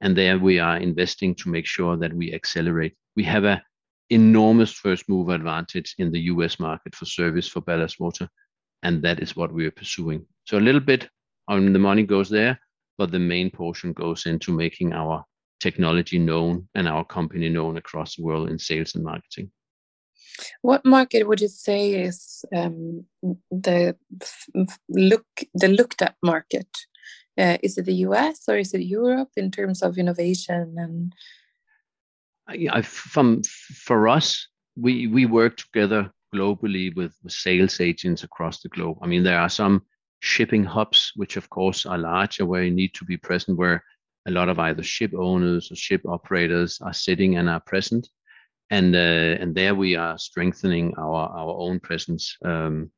And 0.00 0.16
there 0.16 0.38
we 0.38 0.60
are 0.60 0.76
investing 0.76 1.34
to 1.36 1.48
make 1.48 1.66
sure 1.66 1.96
that 1.96 2.14
we 2.14 2.32
accelerate. 2.32 2.94
We 3.16 3.24
have 3.24 3.42
a 3.42 3.60
enormous 4.10 4.72
first 4.72 5.08
mover 5.08 5.34
advantage 5.34 5.94
in 5.98 6.10
the 6.10 6.20
US 6.32 6.58
market 6.58 6.94
for 6.94 7.04
service 7.04 7.48
for 7.48 7.60
ballast 7.60 8.00
water. 8.00 8.28
And 8.82 9.02
that 9.02 9.20
is 9.20 9.36
what 9.36 9.52
we 9.52 9.66
are 9.66 9.70
pursuing. 9.70 10.26
So 10.44 10.58
a 10.58 10.60
little 10.60 10.80
bit 10.80 11.08
on 11.48 11.72
the 11.72 11.78
money 11.78 12.04
goes 12.04 12.28
there, 12.28 12.60
but 12.96 13.10
the 13.10 13.18
main 13.18 13.50
portion 13.50 13.92
goes 13.92 14.26
into 14.26 14.52
making 14.52 14.92
our 14.92 15.24
technology 15.60 16.18
known 16.18 16.68
and 16.74 16.88
our 16.88 17.04
company 17.04 17.48
known 17.48 17.76
across 17.76 18.16
the 18.16 18.22
world 18.22 18.48
in 18.48 18.58
sales 18.58 18.94
and 18.94 19.04
marketing. 19.04 19.50
What 20.62 20.84
market 20.84 21.26
would 21.26 21.40
you 21.40 21.48
say 21.48 21.94
is 21.94 22.44
um, 22.54 23.06
the 23.50 23.96
look 24.88 25.26
the 25.54 25.68
looked 25.68 26.02
at 26.02 26.14
market? 26.22 26.68
Uh, 27.36 27.56
is 27.62 27.78
it 27.78 27.86
the 27.86 27.94
US 28.06 28.48
or 28.48 28.56
is 28.56 28.74
it 28.74 28.82
Europe 28.82 29.30
in 29.36 29.50
terms 29.50 29.82
of 29.82 29.98
innovation 29.98 30.74
and 30.76 31.12
From 32.82 33.42
for 33.42 34.08
us, 34.08 34.48
we 34.76 35.06
we 35.06 35.26
work 35.26 35.56
together 35.56 36.10
globally 36.34 36.94
with, 36.94 37.14
with 37.22 37.32
sales 37.32 37.80
agents 37.80 38.22
across 38.22 38.60
the 38.60 38.68
globe. 38.68 38.98
I 39.02 39.06
mean, 39.06 39.22
there 39.22 39.40
are 39.40 39.48
some 39.48 39.82
shipping 40.20 40.64
hubs, 40.64 41.12
which 41.16 41.36
of 41.36 41.48
course 41.50 41.86
are 41.86 41.98
larger, 41.98 42.46
where 42.46 42.64
you 42.64 42.70
need 42.70 42.94
to 42.94 43.04
be 43.04 43.16
present, 43.16 43.58
where 43.58 43.82
a 44.26 44.30
lot 44.30 44.48
of 44.48 44.58
either 44.58 44.82
ship 44.82 45.12
owners 45.14 45.70
or 45.70 45.76
ship 45.76 46.02
operators 46.06 46.80
are 46.80 46.92
sitting 46.92 47.36
and 47.36 47.48
are 47.48 47.60
present. 47.60 48.08
And 48.70 48.94
uh, 48.94 49.40
and 49.40 49.54
there 49.54 49.74
we 49.74 49.96
are 49.96 50.18
strengthening 50.18 50.94
our 50.98 51.28
our 51.28 51.54
own 51.58 51.80
presence. 51.80 52.36
Um, 52.44 52.90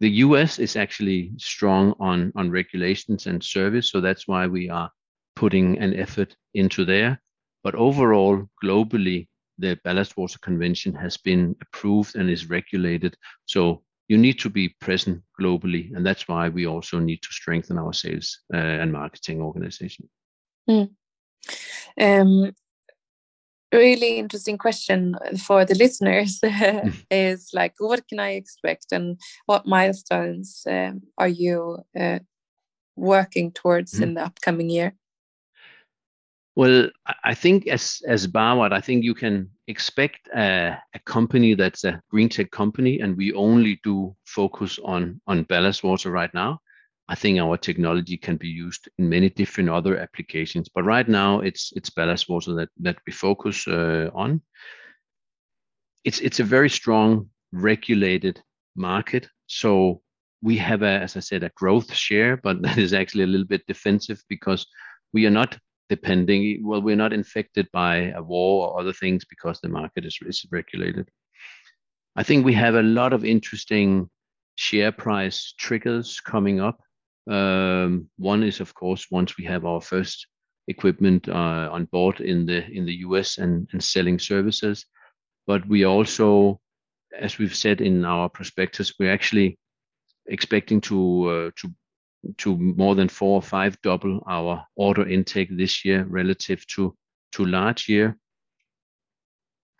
the 0.00 0.10
US 0.26 0.58
is 0.58 0.76
actually 0.76 1.32
strong 1.36 1.94
on 2.00 2.32
on 2.34 2.50
regulations 2.50 3.26
and 3.26 3.44
service, 3.44 3.90
so 3.90 4.00
that's 4.00 4.26
why 4.26 4.46
we 4.46 4.70
are 4.70 4.90
putting 5.36 5.78
an 5.78 5.94
effort 5.94 6.34
into 6.54 6.84
there. 6.84 7.20
But 7.62 7.74
overall, 7.74 8.48
globally, 8.62 9.28
the 9.58 9.78
Ballast 9.84 10.16
Water 10.16 10.38
Convention 10.40 10.94
has 10.94 11.16
been 11.16 11.54
approved 11.60 12.16
and 12.16 12.28
is 12.28 12.50
regulated. 12.50 13.16
So 13.46 13.82
you 14.08 14.18
need 14.18 14.38
to 14.40 14.50
be 14.50 14.74
present 14.80 15.22
globally, 15.40 15.94
and 15.94 16.04
that's 16.04 16.28
why 16.28 16.48
we 16.48 16.66
also 16.66 16.98
need 16.98 17.22
to 17.22 17.32
strengthen 17.32 17.78
our 17.78 17.92
sales 17.92 18.40
uh, 18.52 18.56
and 18.56 18.92
marketing 18.92 19.40
organization. 19.40 20.08
Mm. 20.68 20.90
Um, 22.00 22.52
really 23.72 24.18
interesting 24.18 24.58
question 24.58 25.16
for 25.46 25.64
the 25.64 25.74
listeners 25.74 26.40
mm. 26.44 26.94
is 27.10 27.50
like, 27.54 27.74
what 27.78 28.06
can 28.08 28.20
I 28.20 28.32
expect, 28.32 28.86
and 28.92 29.18
what 29.46 29.66
milestones 29.66 30.62
um, 30.68 31.02
are 31.16 31.28
you 31.28 31.78
uh, 31.98 32.18
working 32.96 33.52
towards 33.52 33.94
mm. 33.94 34.02
in 34.02 34.14
the 34.14 34.24
upcoming 34.24 34.68
year? 34.68 34.94
Well, 36.54 36.90
I 37.24 37.34
think 37.34 37.66
as 37.66 38.02
as 38.06 38.26
Bawat, 38.26 38.72
I 38.72 38.80
think 38.80 39.04
you 39.04 39.14
can 39.14 39.48
expect 39.68 40.28
a, 40.34 40.76
a, 40.94 40.98
company 41.06 41.54
that's 41.54 41.84
a 41.84 42.02
green 42.10 42.28
tech 42.28 42.50
company, 42.50 43.00
and 43.00 43.16
we 43.16 43.32
only 43.32 43.80
do 43.82 44.14
focus 44.26 44.78
on 44.84 45.20
on 45.26 45.44
ballast 45.44 45.82
water 45.82 46.10
right 46.10 46.32
now. 46.34 46.60
I 47.08 47.14
think 47.14 47.38
our 47.38 47.56
technology 47.56 48.18
can 48.18 48.36
be 48.36 48.48
used 48.48 48.88
in 48.98 49.08
many 49.08 49.30
different 49.30 49.70
other 49.70 49.98
applications, 49.98 50.68
but 50.68 50.84
right 50.84 51.08
now 51.08 51.40
it's 51.40 51.72
it's 51.74 51.88
ballast 51.90 52.28
water 52.28 52.54
that 52.54 52.68
that 52.80 52.98
we 53.06 53.12
focus 53.14 53.66
uh, 53.66 54.10
on. 54.14 54.42
It's 56.04 56.20
it's 56.20 56.40
a 56.40 56.44
very 56.44 56.68
strong 56.68 57.30
regulated 57.52 58.42
market, 58.76 59.26
so 59.46 60.02
we 60.42 60.58
have 60.58 60.82
a, 60.82 61.00
as 61.00 61.16
I 61.16 61.20
said, 61.20 61.44
a 61.44 61.52
growth 61.56 61.94
share, 61.94 62.36
but 62.36 62.60
that 62.66 62.76
is 62.76 62.92
actually 62.92 63.24
a 63.24 63.32
little 63.32 63.46
bit 63.46 63.66
defensive 63.66 64.22
because 64.28 64.66
we 65.14 65.24
are 65.24 65.30
not 65.30 65.58
depending, 65.96 66.66
well, 66.66 66.80
we're 66.80 67.04
not 67.04 67.12
infected 67.12 67.68
by 67.70 68.12
a 68.16 68.22
war 68.22 68.66
or 68.66 68.80
other 68.80 68.94
things 68.94 69.26
because 69.26 69.60
the 69.60 69.68
market 69.68 70.06
is, 70.06 70.18
is 70.24 70.46
regulated. 70.50 71.06
I 72.16 72.22
think 72.22 72.46
we 72.46 72.54
have 72.54 72.76
a 72.76 72.90
lot 72.98 73.12
of 73.12 73.26
interesting 73.26 74.08
share 74.54 74.90
price 74.90 75.52
triggers 75.58 76.18
coming 76.20 76.60
up. 76.60 76.78
Um, 77.30 78.08
one 78.16 78.42
is, 78.42 78.60
of 78.60 78.74
course, 78.74 79.06
once 79.10 79.36
we 79.36 79.44
have 79.44 79.66
our 79.66 79.82
first 79.82 80.26
equipment 80.66 81.28
uh, 81.28 81.68
on 81.76 81.84
board 81.92 82.20
in 82.20 82.46
the 82.46 82.60
in 82.78 82.86
the 82.86 82.98
US 83.08 83.36
and, 83.36 83.68
and 83.72 83.84
selling 83.84 84.18
services, 84.18 84.86
but 85.46 85.60
we 85.68 85.84
also, 85.84 86.58
as 87.26 87.36
we've 87.38 87.58
said 87.64 87.82
in 87.82 88.06
our 88.06 88.30
prospectus, 88.30 88.94
we're 88.98 89.12
actually 89.12 89.58
expecting 90.26 90.80
to 90.80 90.98
uh, 91.34 91.50
to 91.60 91.68
to 92.38 92.56
more 92.56 92.94
than 92.94 93.08
four 93.08 93.34
or 93.36 93.42
five 93.42 93.80
double 93.82 94.22
our 94.28 94.64
order 94.76 95.06
intake 95.08 95.48
this 95.56 95.84
year 95.84 96.04
relative 96.04 96.66
to 96.68 96.94
to 97.32 97.46
last 97.46 97.88
year. 97.88 98.16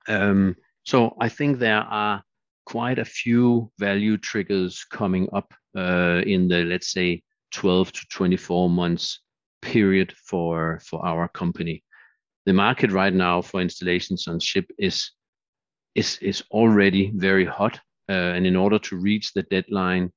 Um, 0.08 0.56
so 0.84 1.14
I 1.20 1.28
think 1.28 1.58
there 1.58 1.80
are 1.80 2.22
quite 2.64 2.98
a 2.98 3.04
few 3.04 3.70
value 3.78 4.16
triggers 4.16 4.84
coming 4.84 5.28
up 5.32 5.52
uh, 5.76 6.22
in 6.26 6.48
the, 6.48 6.64
let's 6.64 6.92
say, 6.92 7.22
12-24 7.54 8.70
months 8.70 9.20
period 9.60 10.12
for 10.16 10.80
for 10.84 11.04
our 11.06 11.28
company. 11.28 11.84
The 12.46 12.52
market 12.52 12.90
right 12.90 13.14
now 13.14 13.42
for 13.42 13.60
installations 13.60 14.26
on 14.26 14.40
ship 14.40 14.66
is 14.78 15.12
already 16.50 17.12
very 17.14 17.44
hot. 17.44 17.78
Uh, 18.08 18.34
and 18.34 18.46
in 18.46 18.56
order 18.56 18.78
to 18.80 18.96
reach 18.96 19.32
the 19.32 19.44
deadline, 19.44 20.10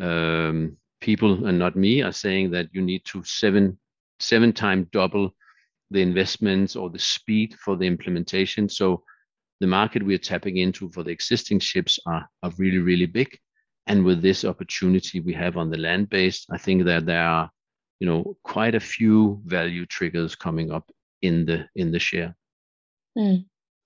um, 0.00 0.76
people, 1.02 1.46
and 1.46 1.58
not 1.58 1.76
me, 1.76 2.02
are 2.02 2.12
saying 2.12 2.50
that 2.52 2.68
you 2.72 2.80
need 2.80 3.04
to 3.06 3.22
seven 3.24 4.52
times 4.52 4.86
double 4.92 5.34
the 5.90 6.00
investments 6.00 6.74
or 6.74 6.88
the 6.88 6.98
speed 6.98 7.54
for 7.62 7.76
the 7.76 7.86
implementation. 7.86 8.68
So 8.68 9.02
the 9.60 9.66
market 9.66 10.02
we 10.02 10.14
are 10.14 10.18
tapping 10.18 10.56
into 10.56 10.88
for 10.88 11.02
the 11.02 11.10
existing 11.10 11.60
ships 11.60 11.98
are 12.06 12.26
really, 12.56 12.78
really 12.78 13.06
big. 13.06 13.38
And 13.86 14.04
with 14.04 14.22
this 14.22 14.44
opportunity 14.44 15.20
we 15.20 15.34
have 15.34 15.56
on 15.56 15.70
the 15.70 15.76
land-based, 15.76 16.46
I 16.50 16.58
think 16.58 16.84
that 16.84 17.04
there 17.04 17.26
are, 17.26 17.50
you 18.00 18.06
know, 18.06 18.36
quite 18.44 18.74
a 18.74 18.80
few 18.80 19.42
value 19.44 19.86
triggers 19.86 20.34
coming 20.34 20.70
up 20.70 20.90
in 21.20 21.44
the 21.44 21.68
in 21.74 21.92
the 21.92 21.98
share. 21.98 22.34
Hmm. 23.18 23.42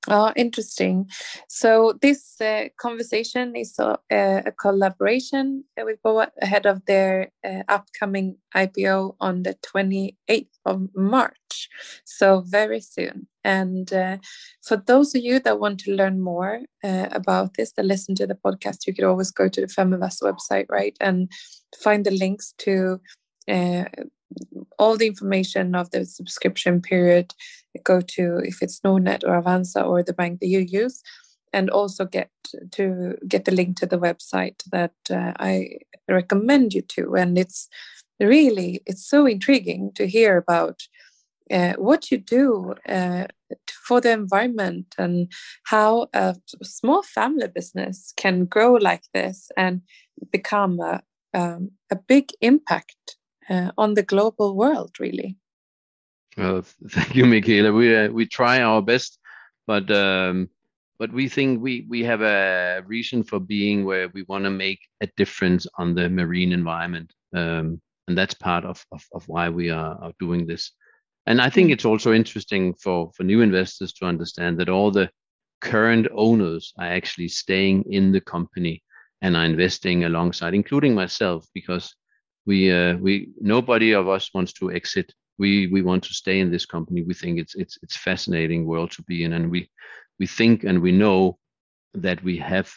Oh, 0.09 0.33
interesting. 0.37 1.11
So 1.49 1.99
this 2.01 2.41
uh, 2.41 2.69
conversation 2.79 3.57
is 3.57 3.77
uh, 3.79 3.97
a 4.09 4.53
collaboration 4.53 5.65
uh, 5.81 5.85
with 5.85 6.01
BOA 6.03 6.31
ahead 6.41 6.65
of 6.65 6.85
their 6.87 7.33
upcoming 7.69 8.37
IPO 8.55 9.17
on 9.21 9.43
the 9.43 9.55
28th 9.67 10.47
of 10.65 10.89
March, 10.95 11.69
so 12.05 12.41
very 12.41 12.81
soon. 12.81 13.27
And 13.43 13.89
for 14.63 14.77
those 14.77 15.15
of 15.15 15.23
you 15.23 15.41
that 15.41 15.59
want 15.59 15.81
to 15.81 15.95
learn 15.95 16.21
more 16.21 16.61
about 16.85 17.55
this, 17.55 17.73
that 17.73 17.85
listen 17.85 18.15
to 18.17 18.27
the 18.27 18.35
podcast, 18.35 18.87
you 18.87 18.95
could 18.95 19.05
always 19.05 19.31
go 19.33 19.49
to 19.49 19.61
the 19.61 19.67
Feminvest 19.67 20.23
website, 20.23 20.67
right? 20.69 20.97
And 21.01 21.31
find 21.77 22.05
the 22.05 22.11
links 22.13 22.55
to 22.59 23.01
all 24.79 24.97
the 24.97 25.07
information 25.07 25.75
of 25.75 25.91
the 25.91 26.05
subscription 26.05 26.81
period. 26.81 27.35
Go 27.85 28.01
to, 28.01 28.39
if 28.45 28.63
it's 28.63 28.81
Nordnet 28.81 29.25
or 29.25 29.41
Avanza 29.41 29.85
or 29.87 30.03
the 30.03 30.13
bank 30.13 30.41
that 30.41 30.49
you 30.49 30.61
use, 30.61 31.03
and 31.53 31.71
also 31.71 32.05
get 32.05 32.31
to 32.73 33.17
get 33.27 33.45
the 33.45 33.53
link 33.53 33.77
to 33.79 33.87
the 33.87 33.99
website 33.99 34.63
that 34.71 34.95
uh, 35.11 35.33
I 35.39 35.79
recommend 36.09 36.75
you 36.75 36.83
to. 36.83 37.15
And 37.15 37.39
it's 37.39 37.69
really, 38.21 38.83
it's 38.87 39.07
so 39.07 39.27
intriguing 39.27 39.93
to 39.95 40.07
hear 40.07 40.37
about 40.37 40.83
uh, 41.51 41.75
what 41.75 42.11
you 42.11 42.19
do 42.19 42.75
uh, 42.89 43.27
for 43.87 44.01
the 44.01 44.11
environment 44.11 44.95
and 44.99 45.33
how 45.65 46.09
a 46.13 46.37
small 46.63 47.03
family 47.03 47.49
business 47.49 48.13
can 48.17 48.45
grow 48.45 48.75
like 48.75 49.05
this 49.15 49.51
and 49.57 49.83
become 50.33 50.81
a 50.81 51.01
um, 51.35 51.71
big 52.09 52.33
impact 52.41 53.17
on 53.79 53.95
the 53.95 54.03
global 54.03 54.57
world, 54.57 54.97
really. 54.99 55.37
Well, 56.37 56.63
thank 56.91 57.15
you, 57.15 57.27
Michaela. 57.27 57.73
We 57.73 57.97
uh, 57.97 58.09
we 58.11 58.27
try 58.27 58.63
our 58.63 58.83
best, 58.83 59.19
but 59.67 59.91
um, 59.91 60.49
but 60.99 61.13
we 61.13 61.29
think 61.29 61.63
we 61.63 61.87
we 61.89 62.05
have 62.05 62.23
a 62.23 62.83
reason 62.87 63.23
for 63.23 63.41
being 63.41 63.85
where 63.85 64.09
we 64.09 64.25
wanna 64.29 64.51
make 64.51 64.81
a 65.01 65.09
difference 65.17 65.67
on 65.79 65.95
the 65.95 66.09
marine 66.09 66.53
environment. 66.53 67.13
Um, 67.35 67.81
and 68.09 68.17
that's 68.17 68.35
part 68.35 68.65
of 68.65 68.85
of 68.93 69.29
why 69.29 69.49
we 69.49 69.71
are 69.71 70.13
doing 70.19 70.47
this. 70.47 70.73
And 71.27 71.41
I 71.41 71.51
think 71.51 71.71
mm. 71.71 71.73
it's 71.73 71.85
also 71.85 72.13
interesting 72.13 72.75
for 72.75 73.11
new 73.21 73.41
investors 73.41 73.93
to 73.95 74.07
understand 74.07 74.59
that 74.59 74.69
all 74.69 74.91
the 74.91 75.11
current 75.61 76.07
owners 76.15 76.73
are 76.79 76.87
actually 76.87 77.29
staying 77.29 77.85
in 77.91 78.13
the 78.13 78.21
company 78.21 78.83
and 79.23 79.37
are 79.37 79.45
investing 79.45 80.05
alongside, 80.05 80.55
including 80.55 80.95
myself, 80.95 81.47
because 81.55 81.95
we 82.47 82.71
uh, 82.71 82.97
we 82.99 83.31
nobody 83.41 83.93
of 83.93 84.09
us 84.09 84.31
wants 84.33 84.53
to 84.55 84.71
exit. 84.71 85.13
We 85.39 85.67
we 85.69 85.83
want 85.83 86.05
to 86.05 86.15
stay 86.15 86.41
in 86.41 86.51
this 86.51 86.67
company. 86.67 87.03
We 87.03 87.15
think 87.15 87.39
it's 87.39 87.57
a 87.57 87.99
fascinating 87.99 88.67
world 88.67 88.91
to 88.93 89.03
be 89.03 89.25
in, 89.25 89.33
and 89.33 89.51
we 89.51 89.71
we 90.19 90.27
think 90.27 90.65
and 90.65 90.81
we 90.81 90.93
know 90.93 91.39
that 91.95 92.23
we 92.23 92.39
have 92.39 92.73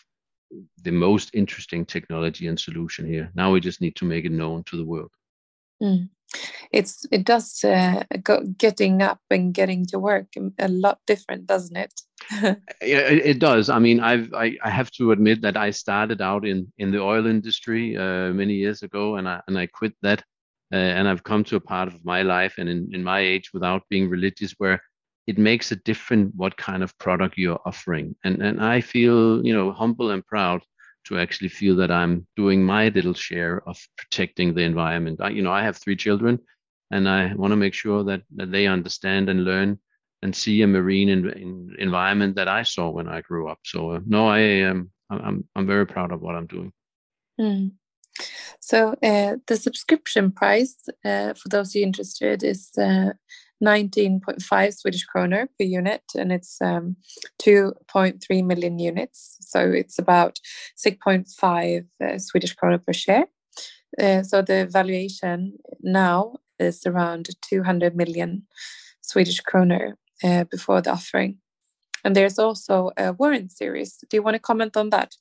the 0.84 0.92
most 0.92 1.30
interesting 1.34 1.86
technology 1.86 2.48
and 2.48 2.60
solution 2.60 3.06
here. 3.06 3.32
Now, 3.36 3.52
we 3.52 3.60
just 3.60 3.82
need 3.82 3.96
to 3.98 4.06
make 4.06 4.26
it 4.26 4.32
known 4.32 4.64
to 4.66 4.78
the 4.78 4.86
world. 4.86 5.12
Hmm. 5.82 6.06
It's 6.72 7.06
It 7.12 7.26
does, 7.26 7.64
uh, 7.64 8.04
getting 8.58 9.02
up 9.02 9.20
and 9.32 9.54
getting 9.54 9.86
to 9.88 9.98
work 9.98 10.28
um, 10.38 10.54
a 10.60 10.68
lot 10.68 11.00
different, 11.08 11.48
doesn't 11.48 11.76
it? 11.76 11.94
Yeah, 12.82 13.10
it 13.10 13.40
does. 13.40 13.70
I 13.70 13.80
mean, 13.80 14.00
I 14.00 14.12
have 14.12 14.34
I 14.34 14.70
have 14.70 14.92
to 14.92 15.12
admit 15.12 15.42
that 15.42 15.58
I 15.58 15.72
started 15.72 16.22
out 16.22 16.46
in 16.46 16.72
in 16.78 16.92
the 16.92 17.00
oil 17.00 17.26
industry 17.26 17.98
uh, 17.98 18.32
many 18.34 18.54
years 18.54 18.84
ago, 18.84 19.16
and 19.16 19.28
i 19.28 19.42
and 19.48 19.58
I 19.58 19.68
quit 19.68 19.94
that. 20.02 20.24
Uh, 20.72 20.78
and 20.98 21.08
I've 21.08 21.24
come 21.24 21.44
to 21.46 21.56
a 21.56 21.62
part 21.62 21.88
of 21.88 22.06
my 22.06 22.22
life 22.22 22.56
and 22.58 22.70
in 22.70 23.04
my 23.04 23.20
age, 23.20 23.52
without 23.54 23.84
being 23.90 24.10
religious, 24.10 24.54
where 24.58 24.82
it 25.28 25.38
makes 25.38 25.72
a 25.72 25.76
difference 25.78 26.32
what 26.36 26.58
kind 26.58 26.84
of 26.84 26.98
product 26.98 27.38
you're 27.38 27.62
offering. 27.66 28.16
And 28.24 28.62
I 28.62 28.82
feel, 28.82 29.46
you 29.46 29.54
know, 29.54 29.72
humble 29.72 30.12
and 30.12 30.26
proud 30.26 30.62
to 31.06 31.18
actually 31.18 31.50
feel 31.50 31.76
that 31.78 31.92
I'm 31.92 32.28
doing 32.36 32.64
my 32.64 32.90
little 32.90 33.14
share 33.14 33.62
of 33.68 33.78
protecting 33.98 34.54
the 34.54 34.62
environment. 34.62 35.20
You 35.32 35.42
know, 35.42 35.52
I 35.52 35.64
have 35.64 35.78
three 35.78 35.96
children, 35.96 36.40
and 36.92 37.08
I 37.08 37.34
wanna 37.36 37.56
make 37.56 37.74
sure 37.74 38.04
that 38.04 38.22
that 38.36 38.52
they 38.52 38.68
understand 38.68 39.30
and 39.30 39.44
learn 39.46 39.80
and 40.22 40.36
see 40.36 40.62
a 40.62 40.68
marine 40.68 41.10
environment 41.80 42.36
that 42.36 42.48
I 42.48 42.64
saw 42.64 42.90
when 42.90 43.08
I 43.08 43.22
grew 43.22 43.48
up. 43.48 43.60
So, 43.64 43.92
uh, 43.92 44.00
no, 44.06 44.28
I 44.28 44.40
am 44.40 44.92
I'm 45.10 45.66
very 45.68 45.88
proud 45.88 46.12
of 46.12 46.22
what 46.22 46.36
I'm 46.36 46.48
doing. 46.48 46.72
Hmm. 47.40 47.68
So, 48.60 48.96
uh, 49.04 49.38
the 49.48 49.58
subscription 49.58 50.32
price, 50.32 50.76
uh, 51.06 51.34
for 51.34 51.50
those 51.50 51.74
who 51.74 51.80
you 51.80 51.86
interested, 51.86 52.44
is 52.44 52.72
uh, 52.78 53.14
19.5 53.64 54.74
Swedish 54.74 55.04
kroner 55.06 55.48
per 55.58 55.66
unit, 55.66 56.04
and 56.16 56.32
it's 56.32 56.62
um, 56.62 56.96
2.3 57.42 58.46
million 58.46 58.80
units, 58.80 59.38
so 59.42 59.60
it's 59.60 60.00
about 60.00 60.40
6.5 60.78 62.22
Swedish 62.22 62.54
kroner 62.54 62.78
per 62.78 62.94
share. 62.94 63.26
So 64.24 64.42
the 64.42 64.68
valuation 64.72 65.58
now 65.82 66.38
is 66.58 66.86
around 66.86 67.30
200 67.50 67.96
million 67.96 68.44
Swedish 69.02 69.42
kronor 69.42 69.96
before 70.50 70.82
the 70.82 70.92
offering. 70.92 71.40
And 72.06 72.16
there's 72.16 72.40
also 72.40 72.92
a 72.98 73.14
warrant 73.14 73.52
series. 73.52 73.98
Do 74.10 74.16
you 74.16 74.24
want 74.24 74.36
to 74.36 74.40
comment 74.40 74.78
on 74.78 74.90
that? 74.92 75.16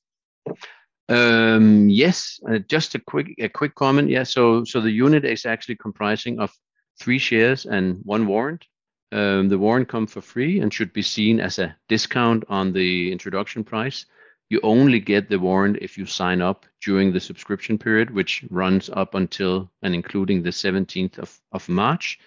Um, 1.08 1.88
yes. 1.88 2.40
Uh, 2.48 2.58
just 2.58 2.94
a 2.94 2.98
quick 2.98 3.34
a 3.38 3.48
quick 3.48 3.74
comment. 3.74 4.10
Yeah, 4.10 4.24
so 4.24 4.64
so 4.64 4.80
the 4.80 4.90
unit 4.90 5.24
is 5.24 5.46
actually 5.46 5.76
comprising 5.76 6.38
of 6.38 6.52
three 7.00 7.18
shares 7.18 7.66
and 7.66 8.00
one 8.04 8.26
warrant. 8.26 8.66
Um, 9.10 9.48
the 9.48 9.58
warrant 9.58 9.88
come 9.88 10.06
for 10.06 10.20
free 10.20 10.60
and 10.60 10.72
should 10.72 10.92
be 10.92 11.02
seen 11.02 11.40
as 11.40 11.58
a 11.58 11.74
discount 11.88 12.44
on 12.48 12.72
the 12.72 13.10
introduction 13.10 13.64
price. 13.64 14.04
You 14.50 14.60
only 14.62 15.00
get 15.00 15.28
the 15.28 15.38
warrant 15.38 15.78
if 15.80 15.96
you 15.98 16.06
sign 16.06 16.42
up 16.42 16.66
during 16.82 17.12
the 17.12 17.20
subscription 17.20 17.78
period, 17.78 18.10
which 18.10 18.44
runs 18.50 18.90
up 18.90 19.14
until 19.14 19.70
and 19.82 19.94
including 19.94 20.42
the 20.42 20.50
17th 20.50 21.18
of 21.52 21.68
March. 21.68 22.18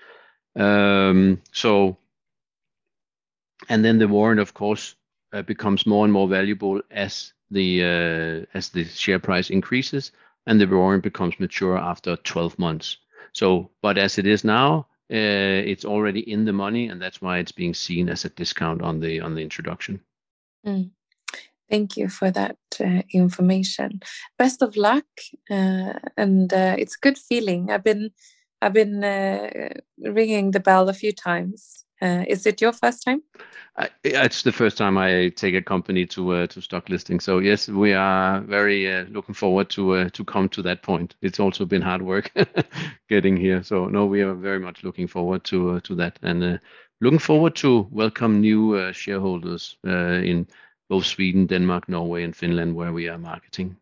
Um, 0.55 1.41
So... 1.51 1.97
And 3.69 3.85
then 3.85 3.99
the 3.99 4.07
warrant, 4.07 4.39
of 4.39 4.55
course, 4.55 4.95
uh, 5.33 5.43
becomes 5.43 5.85
more 5.85 6.03
and 6.03 6.11
more 6.11 6.27
valuable 6.27 6.81
as 6.89 7.33
the 7.51 7.83
uh, 7.83 8.57
as 8.57 8.69
the 8.69 8.85
share 8.85 9.19
price 9.19 9.49
increases, 9.49 10.11
and 10.47 10.59
the 10.59 10.67
warrant 10.67 11.03
becomes 11.03 11.39
mature 11.39 11.77
after 11.77 12.15
12 12.15 12.57
months. 12.57 12.97
So, 13.33 13.71
but 13.81 13.97
as 13.97 14.17
it 14.17 14.25
is 14.25 14.43
now, 14.43 14.87
uh, 15.11 15.61
it's 15.65 15.85
already 15.85 16.21
in 16.21 16.45
the 16.45 16.53
money, 16.53 16.87
and 16.87 17.01
that's 17.01 17.21
why 17.21 17.39
it's 17.39 17.51
being 17.51 17.73
seen 17.73 18.09
as 18.09 18.25
a 18.25 18.29
discount 18.29 18.81
on 18.81 18.99
the 18.99 19.19
on 19.19 19.35
the 19.35 19.41
introduction. 19.41 20.01
Mm. 20.65 20.91
Thank 21.69 21.95
you 21.95 22.09
for 22.09 22.31
that 22.31 22.57
uh, 22.79 23.03
information. 23.13 24.01
Best 24.37 24.61
of 24.61 24.75
luck, 24.75 25.05
and 25.49 26.51
it's 26.53 26.95
a 26.95 26.99
good 27.01 27.17
feeling. 27.17 27.71
I've 27.71 27.83
been 27.83 28.11
I've 28.61 28.73
been 28.73 29.01
ringing 29.99 30.51
the 30.51 30.59
bell 30.59 30.89
a 30.89 30.93
few 30.93 31.13
times. 31.13 31.80
Uh, 32.01 32.25
is 32.27 32.45
it 32.47 32.59
your 32.61 32.73
first 32.73 33.03
time? 33.03 33.21
It's 34.03 34.41
the 34.41 34.51
first 34.51 34.77
time 34.77 34.97
I 34.97 35.29
take 35.29 35.55
a 35.55 35.61
company 35.61 36.05
to 36.07 36.33
uh, 36.33 36.47
to 36.47 36.61
stock 36.61 36.89
listing. 36.89 37.19
So 37.19 37.39
yes, 37.39 37.69
we 37.69 37.93
are 37.93 38.41
very 38.41 38.91
uh, 38.91 39.05
looking 39.05 39.35
forward 39.35 39.69
to 39.71 40.09
to 40.09 40.25
come 40.25 40.49
to 40.49 40.61
that 40.63 40.81
point. 40.81 41.15
It's 41.21 41.39
also 41.39 41.65
been 41.65 41.81
hard 41.81 42.01
work 42.01 42.31
getting 43.09 43.37
here. 43.37 43.63
So 43.63 43.87
no, 43.87 44.05
we 44.05 44.21
are 44.21 44.33
very 44.33 44.59
much 44.59 44.83
looking 44.83 45.07
forward 45.07 45.43
to 45.45 45.79
that, 45.95 46.19
and 46.21 46.59
looking 46.99 47.19
forward 47.19 47.55
to 47.57 47.87
welcome 47.91 48.41
new 48.41 48.91
shareholders 48.93 49.77
in 49.83 50.47
both 50.89 51.05
Sweden, 51.05 51.45
Denmark, 51.45 51.87
Norway, 51.87 52.23
and 52.23 52.35
Finland, 52.35 52.75
where 52.75 52.91
we 52.91 53.07
are 53.07 53.17
marketing. 53.17 53.77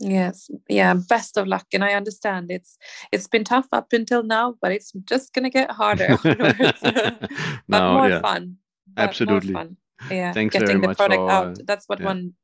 Yes, 0.00 0.50
yeah. 0.68 0.94
Best 0.94 1.36
of 1.36 1.48
luck, 1.48 1.66
and 1.72 1.84
I 1.84 1.94
understand 1.94 2.50
it's 2.50 2.78
it's 3.10 3.26
been 3.26 3.44
tough 3.44 3.66
up 3.72 3.92
until 3.92 4.22
now, 4.22 4.54
but 4.62 4.70
it's 4.70 4.92
just 5.04 5.32
gonna 5.32 5.50
get 5.50 5.70
harder 5.70 6.16
but 6.22 7.28
no, 7.68 7.94
more 7.94 8.08
yeah. 8.08 8.20
fun. 8.20 8.56
Absolutely. 8.96 9.52
More 9.52 9.62
fun. 9.62 9.76
Yeah, 10.10 10.32
Thanks 10.32 10.52
getting 10.52 10.80
the 10.80 10.94
product 10.94 11.18
for, 11.18 11.30
out. 11.30 11.58
That's 11.64 11.88
what 11.88 11.98
yeah. 11.98 12.06
one. 12.06 12.34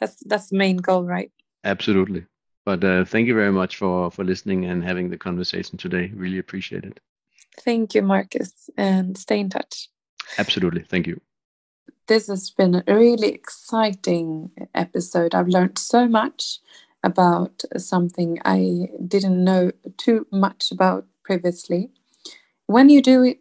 That's 0.00 0.16
that's 0.26 0.48
the 0.48 0.58
main 0.58 0.78
goal, 0.78 1.04
right? 1.04 1.30
Absolutely. 1.64 2.26
But 2.64 2.82
uh, 2.82 3.04
thank 3.04 3.28
you 3.28 3.34
very 3.34 3.52
much 3.52 3.76
for 3.76 4.10
for 4.10 4.24
listening 4.24 4.64
and 4.64 4.82
having 4.82 5.08
the 5.08 5.18
conversation 5.18 5.78
today. 5.78 6.10
Really 6.14 6.38
appreciate 6.38 6.84
it. 6.84 6.98
Thank 7.60 7.94
you, 7.94 8.02
Marcus, 8.02 8.70
and 8.76 9.16
stay 9.16 9.38
in 9.38 9.50
touch. 9.50 9.88
Absolutely. 10.36 10.82
Thank 10.82 11.06
you. 11.06 11.20
This 12.08 12.26
has 12.28 12.50
been 12.50 12.74
a 12.74 12.82
really 12.86 13.28
exciting 13.28 14.50
episode. 14.74 15.34
I've 15.34 15.48
learned 15.48 15.78
so 15.78 16.08
much 16.08 16.58
about 17.08 17.62
something 17.76 18.38
I 18.44 18.88
didn't 19.06 19.42
know 19.42 19.72
too 19.96 20.26
much 20.30 20.70
about 20.70 21.06
previously. 21.24 21.90
When 22.66 22.88
you 22.88 23.02
do 23.02 23.34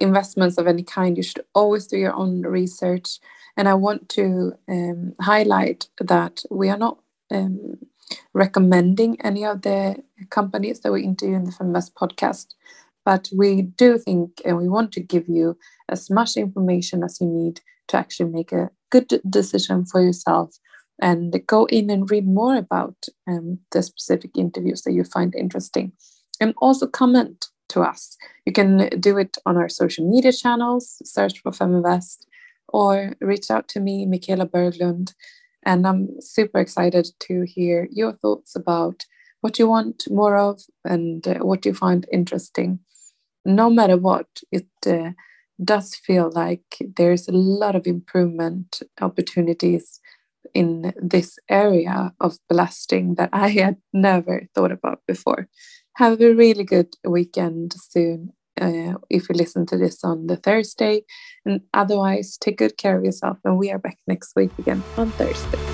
investments 0.00 0.58
of 0.58 0.66
any 0.66 0.82
kind, 0.82 1.16
you 1.16 1.22
should 1.22 1.44
always 1.54 1.86
do 1.86 1.96
your 1.98 2.14
own 2.14 2.42
research. 2.42 3.18
And 3.56 3.68
I 3.68 3.74
want 3.74 4.08
to 4.10 4.54
um, 4.68 5.14
highlight 5.20 5.88
that 6.00 6.42
we 6.50 6.68
are 6.68 6.76
not 6.76 6.98
um, 7.30 7.78
recommending 8.32 9.20
any 9.20 9.44
of 9.44 9.62
the 9.62 9.96
companies 10.30 10.80
that 10.80 10.92
we 10.92 11.02
interview 11.02 11.36
in 11.36 11.44
the 11.44 11.52
Feminvest 11.52 11.92
podcast, 11.94 12.48
but 13.04 13.28
we 13.36 13.62
do 13.62 13.98
think 13.98 14.40
and 14.44 14.58
we 14.58 14.68
want 14.68 14.92
to 14.92 15.00
give 15.00 15.28
you 15.28 15.56
as 15.88 16.10
much 16.10 16.36
information 16.36 17.02
as 17.02 17.20
you 17.20 17.26
need 17.26 17.60
to 17.88 17.96
actually 17.96 18.30
make 18.30 18.52
a 18.52 18.70
good 18.90 19.20
decision 19.28 19.84
for 19.84 20.00
yourself 20.02 20.58
and 21.00 21.34
go 21.46 21.66
in 21.66 21.90
and 21.90 22.10
read 22.10 22.26
more 22.26 22.56
about 22.56 22.96
um, 23.26 23.58
the 23.72 23.82
specific 23.82 24.30
interviews 24.36 24.82
that 24.82 24.92
you 24.92 25.04
find 25.04 25.34
interesting. 25.34 25.92
And 26.40 26.54
also 26.58 26.86
comment 26.86 27.46
to 27.70 27.80
us. 27.82 28.16
You 28.46 28.52
can 28.52 28.88
do 29.00 29.18
it 29.18 29.36
on 29.46 29.56
our 29.56 29.68
social 29.68 30.08
media 30.08 30.32
channels 30.32 31.00
search 31.04 31.40
for 31.40 31.52
feminvest 31.52 32.26
or 32.68 33.14
reach 33.20 33.50
out 33.50 33.68
to 33.68 33.80
me 33.80 34.06
michaela 34.06 34.46
berglund 34.46 35.12
and 35.64 35.86
i'm 35.86 36.08
super 36.20 36.58
excited 36.58 37.06
to 37.20 37.42
hear 37.42 37.86
your 37.90 38.12
thoughts 38.12 38.56
about 38.56 39.04
what 39.44 39.58
you 39.58 39.68
want 39.68 40.04
more 40.08 40.38
of 40.38 40.62
and 40.86 41.28
uh, 41.28 41.34
what 41.40 41.66
you 41.66 41.74
find 41.74 42.06
interesting. 42.10 42.78
No 43.44 43.68
matter 43.68 43.98
what 43.98 44.26
it 44.50 44.68
uh, 44.86 45.10
does 45.62 45.94
feel 45.94 46.30
like 46.32 46.64
there's 46.96 47.28
a 47.28 47.32
lot 47.32 47.76
of 47.76 47.86
improvement 47.86 48.80
opportunities 49.02 50.00
in 50.52 50.92
this 50.96 51.38
area 51.48 52.12
of 52.20 52.38
blasting 52.48 53.14
that 53.16 53.30
I 53.32 53.48
had 53.48 53.76
never 53.92 54.48
thought 54.54 54.72
about 54.72 55.00
before. 55.06 55.48
Have 55.96 56.20
a 56.20 56.34
really 56.34 56.64
good 56.64 56.94
weekend 57.04 57.74
soon 57.74 58.32
uh, 58.60 58.94
if 59.10 59.28
you 59.28 59.34
listen 59.34 59.66
to 59.66 59.76
this 59.76 60.04
on 60.04 60.26
the 60.26 60.36
Thursday. 60.36 61.02
And 61.44 61.62
otherwise, 61.72 62.36
take 62.38 62.58
good 62.58 62.76
care 62.76 62.98
of 62.98 63.04
yourself. 63.04 63.38
And 63.44 63.58
we 63.58 63.70
are 63.70 63.78
back 63.78 63.98
next 64.06 64.32
week 64.36 64.50
again 64.58 64.82
on 64.96 65.10
Thursday. 65.12 65.73